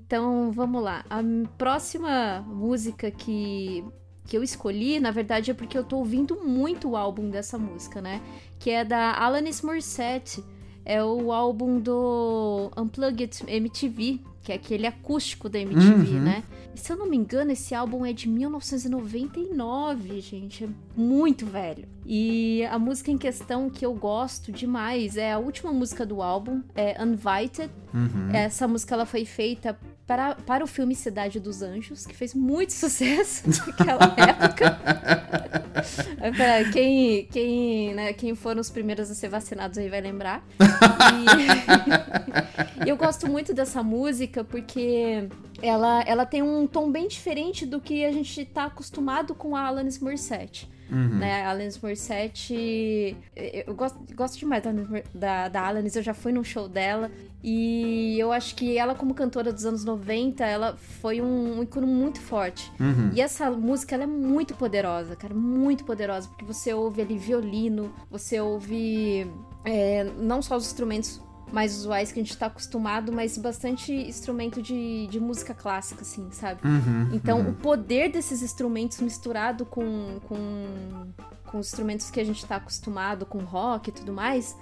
Então, 0.07 0.53
vamos 0.53 0.83
lá. 0.83 1.05
A 1.11 1.21
próxima 1.59 2.41
música 2.47 3.11
que, 3.11 3.85
que 4.25 4.37
eu 4.37 4.43
escolhi, 4.43 5.01
na 5.01 5.11
verdade, 5.11 5.51
é 5.51 5.55
porque 5.55 5.77
eu 5.77 5.83
tô 5.85 5.97
ouvindo 5.99 6.37
muito 6.45 6.91
o 6.91 6.97
álbum 6.97 7.29
dessa 7.29 7.59
música, 7.59 8.01
né? 8.01 8.21
Que 8.59 8.71
é 8.71 8.85
da 8.85 9.15
Alanis 9.15 9.63
Morissette. 9.63 10.45
É 10.85 11.03
o 11.03 11.33
álbum 11.33 11.81
do 11.81 12.71
Unplugged 12.77 13.43
MTV, 13.49 14.21
que 14.45 14.53
é 14.53 14.55
aquele 14.55 14.87
acústico 14.87 15.49
da 15.49 15.59
MTV, 15.59 16.15
Uhum. 16.15 16.21
né? 16.23 16.45
E 16.73 16.79
se 16.79 16.93
eu 16.93 16.97
não 16.97 17.07
me 17.09 17.17
engano, 17.17 17.51
esse 17.51 17.75
álbum 17.75 18.07
é 18.07 18.13
de 18.13 18.29
1999, 18.29 20.21
gente. 20.21 20.63
É 20.65 20.69
muito 20.97 21.45
velho. 21.45 21.89
E 22.05 22.65
a 22.71 22.79
música 22.79 23.11
em 23.11 23.19
questão 23.19 23.69
que 23.69 23.85
eu 23.85 23.93
gosto 23.95 24.53
demais 24.53 25.17
é 25.17 25.33
a 25.33 25.39
última 25.39 25.73
música 25.73 26.07
do 26.07 26.23
álbum, 26.23 26.63
é 26.77 27.03
Unvited. 27.03 27.69
Uhum. 27.93 28.31
Essa 28.33 28.69
música 28.69 28.95
ela 28.95 29.07
foi 29.07 29.25
feita 29.25 29.77
para, 30.07 30.37
para 30.37 30.63
o 30.63 30.67
filme 30.67 30.95
Cidade 30.95 31.41
dos 31.41 31.63
Anjos, 31.63 32.07
que 32.07 32.15
fez 32.15 32.33
muito 32.33 32.73
sucesso 32.73 33.43
naquela 33.49 34.15
época. 34.17 34.79
Quem, 36.73 37.27
quem, 37.27 37.95
né, 37.95 38.13
quem 38.13 38.35
foram 38.35 38.61
os 38.61 38.71
primeiros 38.71 39.11
a 39.11 39.15
ser 39.15 39.29
vacinados 39.29 39.79
aí 39.79 39.89
vai 39.89 40.01
lembrar. 40.01 40.45
E 42.85 42.89
eu 42.89 42.97
gosto 42.97 43.29
muito 43.29 43.55
dessa 43.55 43.83
música 43.83 44.45
porque 44.45 45.29
ela, 45.63 46.03
ela 46.03 46.27
tem 46.27 46.43
um 46.43 46.67
tom 46.67 46.91
bem 46.91 47.09
diferente 47.09 47.65
do 47.65 47.81
que 47.81 48.05
a 48.05 48.13
gente 48.13 48.45
tá 48.45 48.67
acostumado 48.67 49.35
com 49.35 49.57
a 49.57 49.63
Alanis 49.63 49.99
Morissette. 49.99 50.69
Uhum. 50.91 51.19
Né, 51.19 51.43
a 51.43 51.51
Alanis 51.51 51.79
Morissette. 51.81 53.17
Eu 53.35 53.75
gosto, 53.75 53.99
gosto 54.15 54.39
demais 54.39 54.63
da, 54.63 54.73
da, 55.15 55.49
da 55.49 55.67
Alanis, 55.67 55.97
eu 55.97 56.03
já 56.03 56.15
fui 56.15 56.33
num 56.33 56.45
show 56.45 56.69
dela. 56.69 57.11
E 57.43 58.19
eu 58.19 58.33
acho 58.33 58.57
que 58.57 58.77
ela, 58.77 58.95
como 58.95 59.15
cantora 59.15 59.53
dos 59.53 59.65
anos 59.65 59.85
90, 59.85 60.45
ela 60.45 60.77
foi 60.77 61.21
um, 61.21 61.59
um 61.59 61.63
ícone 61.63 61.87
muito 61.87 62.21
forte. 62.21 62.73
Uhum. 62.81 63.11
E 63.15 63.21
essa 63.21 63.51
música, 63.51 63.95
ela 63.95 64.05
é 64.05 64.07
muito 64.07 64.55
poderosa, 64.55 65.15
cara, 65.15 65.35
muito 65.35 65.85
poderosa, 65.85 66.29
porque 66.29 66.45
você 66.45 66.75
ouve 66.75 67.03
ali 67.03 67.17
violino, 67.17 67.93
você 68.11 68.41
ouve 68.41 69.31
é, 69.65 70.05
não 70.19 70.41
só 70.41 70.57
os 70.57 70.67
instrumentos 70.67 71.21
mais 71.53 71.77
usuais 71.77 72.11
que 72.11 72.19
a 72.19 72.23
gente 72.23 72.37
tá 72.37 72.47
acostumado, 72.47 73.13
mas 73.13 73.39
bastante 73.39 73.93
instrumento 73.93 74.61
de, 74.61 75.07
de 75.07 75.21
música 75.21 75.55
clássica, 75.55 76.03
assim, 76.03 76.29
sabe? 76.31 76.61
Uhum. 76.67 77.11
Então, 77.13 77.41
uhum. 77.41 77.51
o 77.51 77.55
poder 77.55 78.11
desses 78.11 78.43
instrumentos 78.43 79.01
misturado 79.01 79.65
com, 79.65 80.19
com, 80.29 81.13
com 81.45 81.59
os 81.59 81.69
instrumentos 81.69 82.11
que 82.11 82.21
a 82.21 82.25
gente 82.25 82.45
tá 82.45 82.57
acostumado, 82.57 83.25
com 83.25 83.39
rock 83.39 83.91
e 83.91 83.93
tudo 83.93 84.13
mais, 84.13 84.57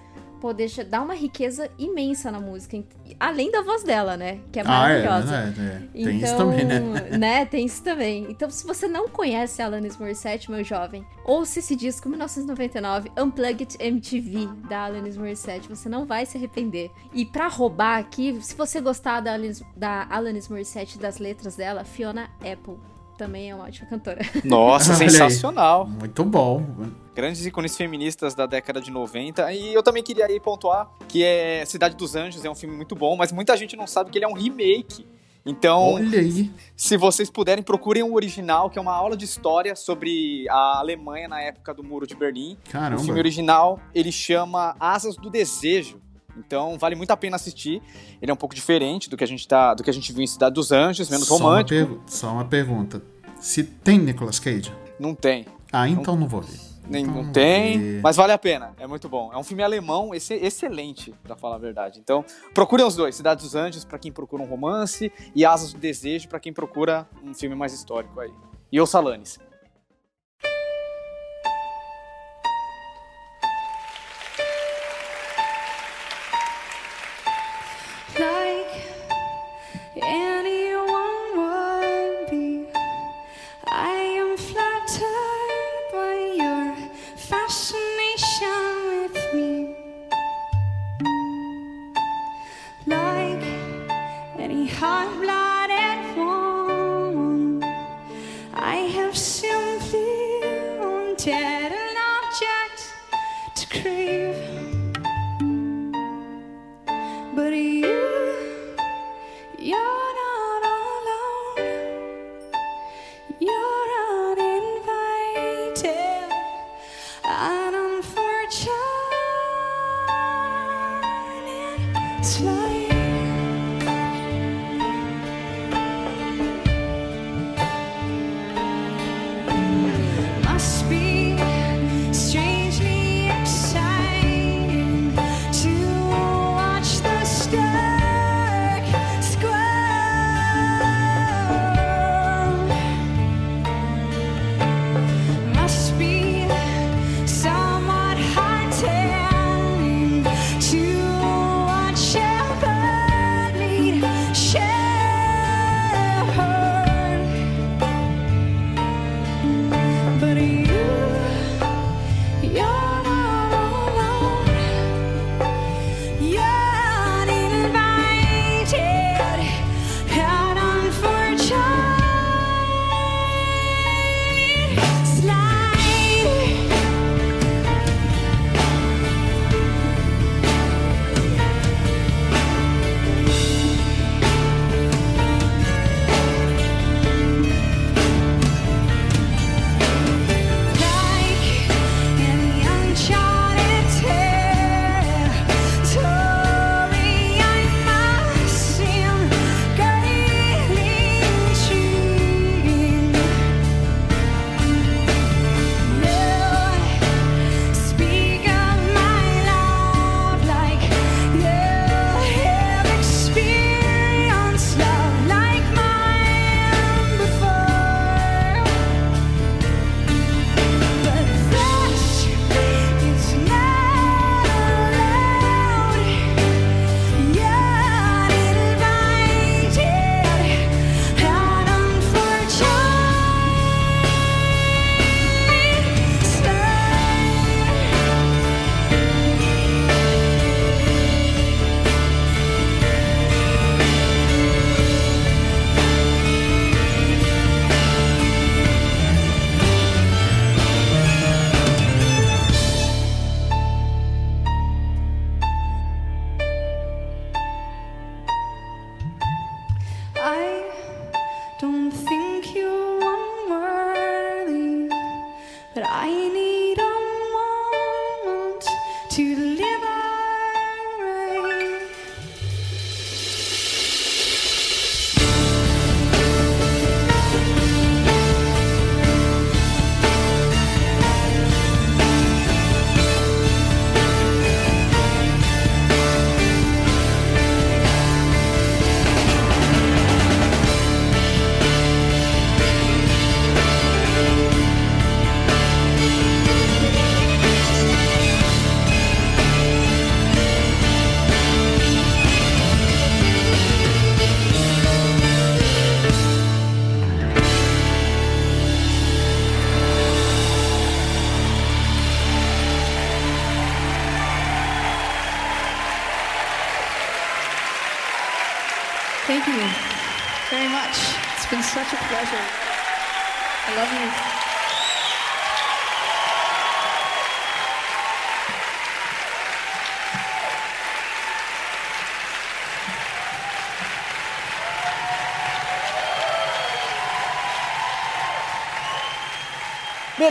pô, 0.44 0.52
deixa, 0.52 0.84
dá 0.84 1.00
uma 1.00 1.14
riqueza 1.14 1.70
imensa 1.78 2.30
na 2.30 2.38
música. 2.38 2.78
Além 3.18 3.50
da 3.50 3.62
voz 3.62 3.82
dela, 3.82 4.14
né? 4.14 4.40
Que 4.52 4.60
é 4.60 4.62
Ah, 4.66 4.90
é, 4.90 5.02
maravilhosa. 5.02 5.46
né, 5.52 5.88
é. 5.94 6.04
Tem 6.04 6.16
então, 6.18 6.28
isso 6.28 6.36
também, 6.36 6.64
né? 6.66 6.80
né? 7.16 7.44
Tem 7.46 7.64
isso 7.64 7.82
também. 7.82 8.26
Então, 8.28 8.50
se 8.50 8.66
você 8.66 8.86
não 8.86 9.08
conhece 9.08 9.62
a 9.62 9.64
Alanis 9.64 9.96
Morissette, 9.96 10.50
meu 10.50 10.62
jovem, 10.62 11.02
ouça 11.24 11.60
esse 11.60 11.74
disco 11.74 12.10
1999, 12.10 13.10
Unplugged 13.18 13.78
MTV, 13.80 14.50
da 14.68 14.84
Alanis 14.84 15.16
Morissette. 15.16 15.66
Você 15.66 15.88
não 15.88 16.04
vai 16.04 16.26
se 16.26 16.36
arrepender. 16.36 16.90
E 17.14 17.24
pra 17.24 17.48
roubar 17.48 17.98
aqui, 17.98 18.38
se 18.42 18.54
você 18.54 18.82
gostar 18.82 19.20
da 19.20 19.32
Alanis, 19.32 19.62
da 19.74 20.06
Alanis 20.10 20.46
Morissette 20.50 20.98
das 20.98 21.16
letras 21.16 21.56
dela, 21.56 21.84
Fiona 21.84 22.28
Apple 22.40 22.76
também 23.16 23.50
é 23.50 23.54
uma 23.54 23.64
ótima 23.64 23.88
cantora. 23.88 24.20
Nossa, 24.44 24.94
sensacional. 24.94 25.86
Muito 25.86 26.24
bom. 26.24 26.64
Grandes 27.14 27.44
ícones 27.46 27.76
feministas 27.76 28.34
da 28.34 28.46
década 28.46 28.80
de 28.80 28.90
90. 28.90 29.52
E 29.52 29.72
eu 29.72 29.82
também 29.82 30.02
queria 30.02 30.26
aí 30.26 30.40
pontuar 30.40 30.90
que 31.08 31.22
é 31.22 31.64
Cidade 31.64 31.96
dos 31.96 32.14
Anjos, 32.14 32.44
é 32.44 32.50
um 32.50 32.54
filme 32.54 32.76
muito 32.76 32.94
bom, 32.94 33.16
mas 33.16 33.32
muita 33.32 33.56
gente 33.56 33.76
não 33.76 33.86
sabe 33.86 34.10
que 34.10 34.18
ele 34.18 34.24
é 34.24 34.28
um 34.28 34.34
remake. 34.34 35.06
Então, 35.46 35.94
Olha 35.94 36.20
aí. 36.20 36.50
se 36.74 36.96
vocês 36.96 37.30
puderem, 37.30 37.62
procurem 37.62 38.02
o 38.02 38.14
original, 38.14 38.70
que 38.70 38.78
é 38.78 38.82
uma 38.82 38.94
aula 38.94 39.14
de 39.14 39.26
história 39.26 39.76
sobre 39.76 40.48
a 40.48 40.78
Alemanha 40.78 41.28
na 41.28 41.40
época 41.42 41.74
do 41.74 41.84
Muro 41.84 42.06
de 42.06 42.14
Berlim. 42.14 42.52
O 42.52 42.70
filme 42.70 42.72
Caramba. 42.72 43.12
original, 43.18 43.80
ele 43.94 44.10
chama 44.10 44.74
Asas 44.80 45.16
do 45.16 45.28
Desejo. 45.28 46.00
Então, 46.36 46.76
vale 46.78 46.94
muito 46.94 47.10
a 47.10 47.16
pena 47.16 47.36
assistir. 47.36 47.80
Ele 48.20 48.30
é 48.30 48.34
um 48.34 48.36
pouco 48.36 48.54
diferente 48.54 49.08
do 49.08 49.16
que 49.16 49.24
a 49.24 49.26
gente 49.26 49.46
tá, 49.46 49.74
do 49.74 49.82
que 49.82 49.90
a 49.90 49.92
gente 49.92 50.12
viu 50.12 50.22
em 50.22 50.26
Cidade 50.26 50.54
dos 50.54 50.72
Anjos, 50.72 51.08
menos 51.08 51.26
Só 51.28 51.36
uma, 51.36 51.44
romântico. 51.50 51.68
pergu- 51.90 52.02
só 52.06 52.32
uma 52.32 52.44
pergunta. 52.44 53.02
Se 53.40 53.62
tem 53.62 53.98
Nicolas 53.98 54.38
Cage? 54.38 54.72
Não 54.98 55.14
tem. 55.14 55.46
Ah, 55.72 55.88
então 55.88 56.16
não 56.16 56.26
vou 56.28 56.40
ver. 56.40 56.58
Nem, 56.86 57.02
Então 57.04 57.22
não 57.22 57.32
tem, 57.32 57.78
ver. 57.78 58.00
mas 58.02 58.14
vale 58.16 58.32
a 58.32 58.38
pena. 58.38 58.74
É 58.78 58.86
muito 58.86 59.08
bom. 59.08 59.30
É 59.32 59.38
um 59.38 59.42
filme 59.42 59.62
alemão 59.62 60.14
esse- 60.14 60.34
excelente, 60.34 61.14
pra 61.22 61.34
falar 61.34 61.54
a 61.56 61.58
verdade. 61.58 61.98
Então, 61.98 62.22
procurem 62.52 62.84
os 62.84 62.94
dois: 62.94 63.14
Cidade 63.14 63.42
dos 63.42 63.54
Anjos, 63.54 63.84
pra 63.86 63.98
quem 63.98 64.12
procura 64.12 64.42
um 64.42 64.46
romance, 64.46 65.10
e 65.34 65.46
Asas 65.46 65.72
do 65.72 65.78
Desejo, 65.80 66.28
pra 66.28 66.38
quem 66.38 66.52
procura 66.52 67.08
um 67.22 67.32
filme 67.32 67.56
mais 67.56 67.72
histórico 67.72 68.20
aí. 68.20 68.30
E 68.70 68.78
o 68.80 68.86
Salanes. 68.86 69.38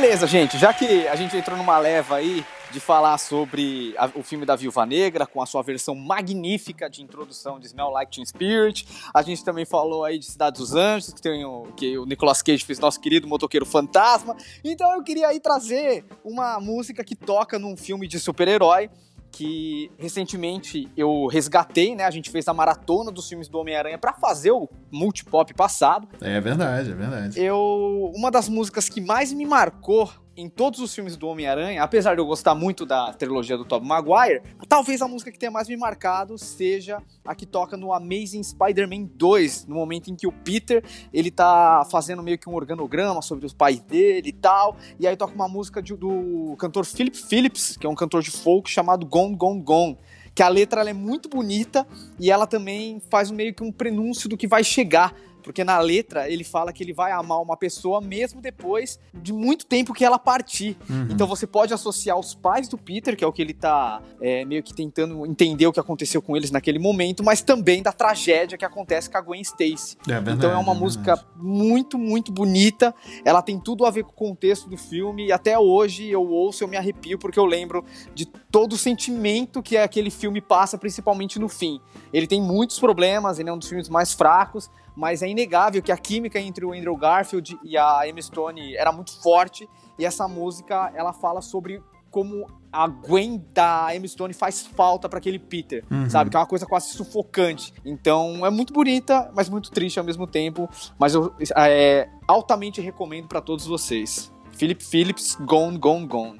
Beleza, 0.03 0.27
gente, 0.27 0.57
já 0.57 0.73
que 0.73 1.07
a 1.07 1.15
gente 1.15 1.37
entrou 1.37 1.57
numa 1.57 1.77
leva 1.79 2.17
aí 2.17 2.43
de 2.71 2.79
falar 2.81 3.17
sobre 3.17 3.95
a- 3.97 4.11
o 4.15 4.21
filme 4.21 4.45
da 4.45 4.53
Viúva 4.53 4.85
Negra, 4.85 5.25
com 5.25 5.41
a 5.41 5.45
sua 5.45 5.61
versão 5.63 5.95
magnífica 5.95 6.89
de 6.89 7.01
introdução 7.01 7.57
de 7.57 7.67
Smell 7.67 7.87
Like 7.89 8.11
Teen 8.11 8.25
Spirit, 8.25 8.85
a 9.13 9.21
gente 9.21 9.45
também 9.45 9.63
falou 9.63 10.03
aí 10.03 10.19
de 10.19 10.25
Cidade 10.25 10.57
dos 10.59 10.75
Anjos, 10.75 11.13
que 11.13 11.21
tem 11.21 11.45
o, 11.45 11.67
que 11.77 11.97
o 11.97 12.05
Nicolas 12.05 12.41
Cage 12.41 12.65
fez 12.65 12.79
nosso 12.79 12.99
querido 12.99 13.29
motoqueiro 13.29 13.65
fantasma, 13.65 14.35
então 14.61 14.91
eu 14.93 15.01
queria 15.03 15.29
aí 15.29 15.39
trazer 15.39 16.03
uma 16.21 16.59
música 16.59 17.01
que 17.01 17.15
toca 17.15 17.57
num 17.57 17.77
filme 17.77 18.05
de 18.05 18.19
super-herói, 18.19 18.89
que 19.33 19.91
recentemente 19.97 20.87
eu 20.95 21.25
resgatei, 21.25 21.95
né? 21.95 22.05
A 22.05 22.11
gente 22.11 22.29
fez 22.29 22.47
a 22.47 22.53
maratona 22.53 23.11
dos 23.11 23.27
filmes 23.27 23.49
do 23.49 23.57
Homem-Aranha 23.57 23.97
pra 23.97 24.13
fazer 24.13 24.51
o 24.51 24.69
multipop 24.91 25.51
passado. 25.55 26.07
É 26.21 26.39
verdade, 26.39 26.91
é 26.91 26.93
verdade. 26.93 27.39
Eu. 27.39 28.11
Uma 28.15 28.29
das 28.29 28.47
músicas 28.47 28.87
que 28.87 29.01
mais 29.01 29.33
me 29.33 29.45
marcou 29.45 30.09
em 30.35 30.49
todos 30.49 30.79
os 30.79 30.93
filmes 30.93 31.15
do 31.15 31.27
Homem-Aranha, 31.27 31.83
apesar 31.83 32.15
de 32.15 32.21
eu 32.21 32.25
gostar 32.25 32.55
muito 32.55 32.85
da 32.85 33.13
trilogia 33.13 33.55
do 33.55 33.63
Tobey 33.65 33.87
Maguire, 33.87 34.41
talvez 34.67 35.01
a 35.01 35.07
música 35.07 35.31
que 35.31 35.37
tenha 35.37 35.51
mais 35.51 35.67
me 35.67 35.77
marcado 35.77 36.37
seja 36.37 36.97
a 37.23 37.35
que 37.35 37.45
toca 37.45 37.77
no 37.77 37.93
Amazing 37.93 38.41
Spider-Man 38.41 39.09
2, 39.15 39.67
no 39.67 39.75
momento 39.75 40.09
em 40.09 40.15
que 40.15 40.25
o 40.25 40.31
Peter, 40.31 40.83
ele 41.13 41.29
tá 41.29 41.87
fazendo 41.91 42.23
meio 42.23 42.39
que 42.39 42.49
um 42.49 42.55
organograma 42.55 43.21
sobre 43.21 43.45
os 43.45 43.53
pais 43.53 43.79
dele 43.81 44.29
e 44.29 44.33
tal, 44.33 44.75
e 44.99 45.05
aí 45.07 45.15
toca 45.15 45.35
uma 45.35 45.47
música 45.47 45.81
de- 45.83 45.95
do 45.95 46.55
cantor 46.57 46.85
Philip 46.85 47.15
Phillips, 47.17 47.77
que 47.77 47.85
é 47.85 47.89
um 47.89 47.95
cantor 47.95 48.23
de 48.23 48.31
folk 48.31 48.69
chamado 48.69 49.05
Gone 49.05 49.35
Gone 49.35 49.61
Gone, 49.61 49.97
que 50.33 50.41
a 50.41 50.47
letra 50.49 50.81
é 50.89 50.93
muito 50.93 51.29
bonita 51.29 51.85
e 52.19 52.31
ela 52.31 52.47
também 52.47 52.99
faz 53.11 53.29
meio 53.29 53.53
que 53.53 53.63
um 53.63 53.71
prenúncio 53.71 54.27
do 54.27 54.35
que 54.35 54.47
vai 54.47 54.63
chegar. 54.63 55.13
Porque 55.43 55.63
na 55.63 55.77
letra 55.79 56.29
ele 56.29 56.43
fala 56.43 56.71
que 56.71 56.83
ele 56.83 56.93
vai 56.93 57.11
amar 57.11 57.41
uma 57.41 57.57
pessoa 57.57 58.01
mesmo 58.01 58.41
depois 58.41 58.99
de 59.13 59.33
muito 59.33 59.65
tempo 59.65 59.93
que 59.93 60.03
ela 60.03 60.17
partir. 60.17 60.77
Uhum. 60.89 61.07
Então 61.09 61.27
você 61.27 61.45
pode 61.45 61.73
associar 61.73 62.17
os 62.17 62.33
pais 62.33 62.67
do 62.67 62.77
Peter, 62.77 63.15
que 63.15 63.23
é 63.23 63.27
o 63.27 63.31
que 63.31 63.41
ele 63.41 63.53
tá 63.53 64.01
é, 64.21 64.45
meio 64.45 64.63
que 64.63 64.73
tentando 64.73 65.25
entender 65.25 65.67
o 65.67 65.73
que 65.73 65.79
aconteceu 65.79 66.21
com 66.21 66.35
eles 66.35 66.51
naquele 66.51 66.79
momento, 66.79 67.23
mas 67.23 67.41
também 67.41 67.83
da 67.83 67.91
tragédia 67.91 68.57
que 68.57 68.65
acontece 68.65 69.09
com 69.09 69.17
a 69.17 69.21
Gwen 69.21 69.41
Stacy. 69.41 69.97
É 70.07 70.13
verdade, 70.13 70.37
então 70.37 70.51
é 70.51 70.57
uma 70.57 70.73
é 70.73 70.77
música 70.77 71.23
muito, 71.35 71.97
muito 71.97 72.31
bonita. 72.31 72.93
Ela 73.25 73.41
tem 73.41 73.59
tudo 73.59 73.85
a 73.85 73.91
ver 73.91 74.03
com 74.03 74.11
o 74.11 74.29
contexto 74.29 74.69
do 74.69 74.77
filme. 74.77 75.27
E 75.27 75.31
até 75.31 75.57
hoje 75.57 76.09
eu 76.09 76.25
ouço, 76.27 76.63
eu 76.63 76.67
me 76.67 76.77
arrepio, 76.77 77.17
porque 77.17 77.37
eu 77.37 77.45
lembro 77.45 77.83
de 78.13 78.25
todo 78.25 78.73
o 78.73 78.77
sentimento 78.77 79.61
que 79.61 79.77
aquele 79.77 80.09
filme 80.09 80.41
passa, 80.41 80.77
principalmente 80.77 81.39
no 81.39 81.49
fim. 81.49 81.79
Ele 82.11 82.27
tem 82.27 82.41
muitos 82.41 82.79
problemas, 82.79 83.39
ele 83.39 83.49
é 83.49 83.53
um 83.53 83.57
dos 83.57 83.67
filmes 83.67 83.89
mais 83.89 84.13
fracos, 84.13 84.69
mas 84.95 85.21
é 85.21 85.27
inegável 85.27 85.81
que 85.81 85.91
a 85.91 85.97
química 85.97 86.39
entre 86.39 86.65
o 86.65 86.73
Andrew 86.73 86.95
Garfield 86.95 87.57
e 87.63 87.77
a 87.77 88.07
Emma 88.07 88.21
Stone 88.21 88.75
era 88.75 88.91
muito 88.91 89.21
forte. 89.21 89.67
E 89.97 90.05
essa 90.05 90.27
música, 90.27 90.91
ela 90.95 91.13
fala 91.13 91.41
sobre 91.41 91.81
como 92.09 92.45
a 92.71 92.87
Gwen 92.87 93.43
da 93.53 93.87
Emma 93.95 94.07
Stone 94.07 94.33
faz 94.33 94.65
falta 94.65 95.09
para 95.09 95.17
aquele 95.17 95.39
Peter, 95.39 95.83
Uhum. 95.89 96.09
sabe? 96.09 96.29
Que 96.29 96.35
é 96.35 96.39
uma 96.39 96.45
coisa 96.45 96.65
quase 96.65 96.89
sufocante. 96.93 97.73
Então 97.83 98.45
é 98.45 98.49
muito 98.51 98.71
bonita, 98.73 99.31
mas 99.35 99.49
muito 99.49 99.71
triste 99.71 99.97
ao 99.99 100.05
mesmo 100.05 100.27
tempo. 100.27 100.69
Mas 100.99 101.13
eu 101.15 101.33
é, 101.57 102.07
altamente 102.27 102.81
recomendo 102.81 103.27
para 103.27 103.41
todos 103.41 103.65
vocês. 103.65 104.31
Philip 104.53 104.83
Phillips, 104.83 105.35
Gone, 105.41 105.77
Gone, 105.79 106.05
Gone. 106.07 106.39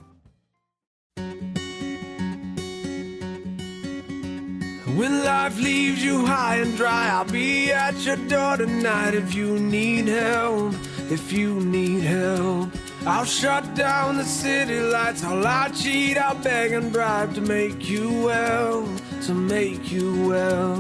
When 4.96 5.24
life 5.24 5.60
leaves 5.60 6.04
you 6.04 6.24
high 6.24 6.58
and 6.58 6.78
dry, 6.78 7.10
I'll 7.10 7.26
be 7.26 7.72
at 7.72 7.96
your 8.06 8.16
door 8.16 8.58
tonight 8.58 9.16
if 9.16 9.34
you 9.34 9.58
need 9.58 10.08
help. 10.08 10.76
If 11.10 11.34
you 11.34 11.60
need 11.62 12.04
help, 12.04 12.70
I'll 13.04 13.26
shut 13.26 13.74
down 13.74 14.18
the 14.18 14.24
city 14.24 14.80
lights. 14.80 15.24
I'll 15.24 15.40
lie, 15.40 15.70
cheat, 15.70 16.20
I'll 16.20 16.36
beg 16.36 16.74
and 16.74 16.94
bribe 16.94 17.34
to 17.34 17.42
make 17.42 17.90
you 17.90 18.08
well, 18.22 18.88
to 19.24 19.34
make 19.34 19.92
you 19.92 20.28
well. 20.28 20.76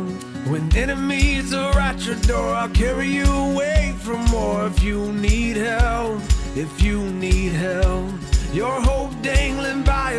When 0.45 0.76
enemies 0.76 1.51
are 1.51 1.80
at 1.80 2.05
your 2.05 2.18
door, 2.18 2.53
I'll 2.53 2.70
carry 2.70 3.07
you 3.07 3.26
away 3.26 3.95
from 3.97 4.24
more 4.26 4.68
if 4.68 4.84
you 4.84 5.11
need 5.11 5.57
help. 5.57 6.22
If 6.55 6.84
you 6.84 7.01
need 7.01 7.53
help. 7.53 8.11
Your 8.53 8.80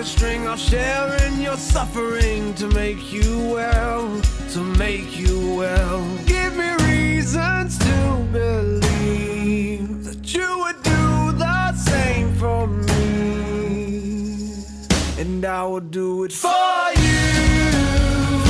a 0.05 0.07
string, 0.07 0.47
I'll 0.47 0.57
share 0.57 1.15
in 1.27 1.41
your 1.41 1.57
suffering 1.57 2.55
to 2.55 2.69
make 2.69 3.13
you 3.13 3.49
well, 3.55 4.21
to 4.51 4.61
make 4.79 5.19
you 5.19 5.55
well. 5.57 6.01
Give 6.27 6.55
me 6.57 6.71
reasons 6.91 7.79
to 7.79 8.27
believe 8.31 10.05
that 10.05 10.35
you 10.35 10.49
would 10.63 10.83
do 10.83 11.33
the 11.45 11.73
same 11.73 12.35
for 12.35 12.67
me, 12.67 14.53
and 15.19 15.45
I 15.45 15.63
will 15.65 15.81
do 15.81 16.25
it 16.25 16.33
for 16.33 16.85
you. 17.05 17.23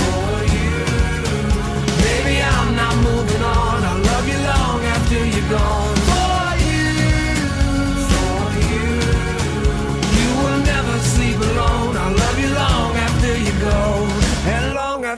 For 0.02 0.36
you. 0.57 0.74
Baby, 2.05 2.36
I'm 2.42 2.70
not 2.82 2.96
moving 3.09 3.42
on. 3.42 3.84
I'll 3.90 4.02
love 4.11 4.26
you 4.32 4.38
long 4.52 4.80
after 4.94 5.24
you're 5.24 5.50
gone. 5.50 5.93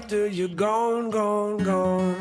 After 0.06 0.28
you're 0.28 0.46
gone, 0.46 1.10
gone, 1.10 1.56
gone. 1.56 2.14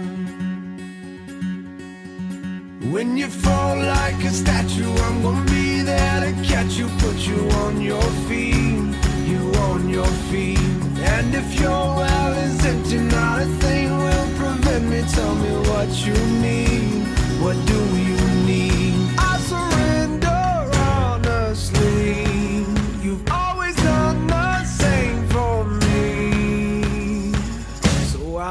When 2.91 3.15
you 3.15 3.27
fall 3.27 3.77
like 3.77 4.23
a 4.23 4.31
statue, 4.31 4.91
I'm 4.91 5.21
gonna 5.21 5.45
be 5.45 5.81
there 5.81 6.19
to 6.21 6.31
catch 6.41 6.77
you, 6.79 6.87
put 6.97 7.17
you 7.27 7.39
on 7.63 7.79
your 7.81 8.09
feet, 8.27 8.95
you 9.29 9.41
on 9.69 9.87
your 9.87 10.11
feet. 10.31 10.57
And 11.13 11.35
if 11.35 11.59
your 11.61 11.85
well 12.01 12.33
is 12.33 12.65
empty, 12.65 12.97
not 12.97 13.43
a 13.43 13.45
thing 13.61 13.95
will 13.95 14.29
prevent 14.39 14.85
me. 14.89 15.03
Tell 15.17 15.35
me 15.35 15.51
what 15.69 15.89
you 16.07 16.15
need, 16.41 17.05
what 17.39 17.57
do 17.67 17.79
you 18.07 18.24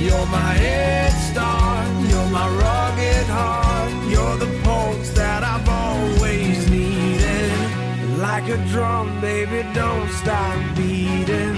You're 0.00 0.26
my 0.26 0.54
head 0.54 1.12
start. 1.30 1.86
You're 2.08 2.30
my 2.30 2.48
rugged 2.48 3.26
heart. 3.26 3.92
You're 4.08 4.36
the 4.38 4.50
pulse 4.64 5.10
that 5.10 5.44
I've 5.44 5.68
always 5.68 6.70
needed. 6.70 7.52
Like 8.18 8.48
a 8.48 8.56
drum, 8.72 9.20
baby, 9.20 9.60
don't 9.74 10.08
stop 10.22 10.56
beating. 10.74 11.54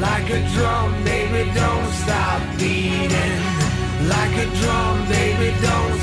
Like 0.00 0.28
a 0.30 0.40
drum, 0.54 1.04
baby, 1.04 1.50
don't 1.52 1.92
stop 2.02 2.40
beating. 2.58 3.40
Like 4.08 4.34
a 4.44 4.46
drum, 4.60 4.96
baby, 5.08 5.48
don't 5.60 5.95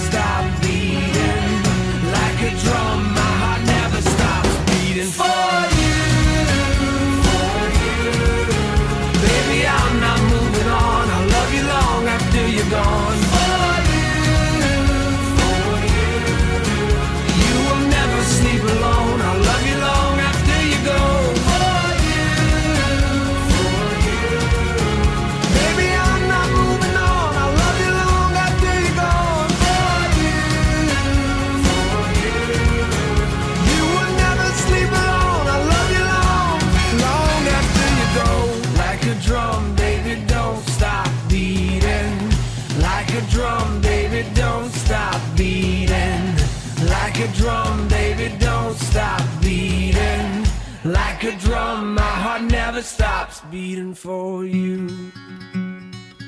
stops 52.84 53.42
beating 53.50 53.94
for 53.94 54.46
you. 54.46 54.88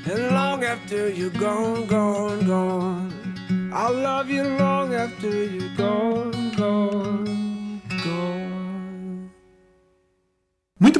And 0.07 0.31
long 0.31 0.63
after 0.63 1.09
you're 1.09 1.29
gone, 1.31 1.85
gone, 1.87 2.47
gone, 2.47 3.71
I'll 3.73 3.93
love 3.93 4.29
you 4.29 4.43
long 4.43 4.93
after 4.93 5.29
you're 5.29 5.75
gone, 5.75 6.31
gone, 6.55 6.55
gone. 6.55 7.54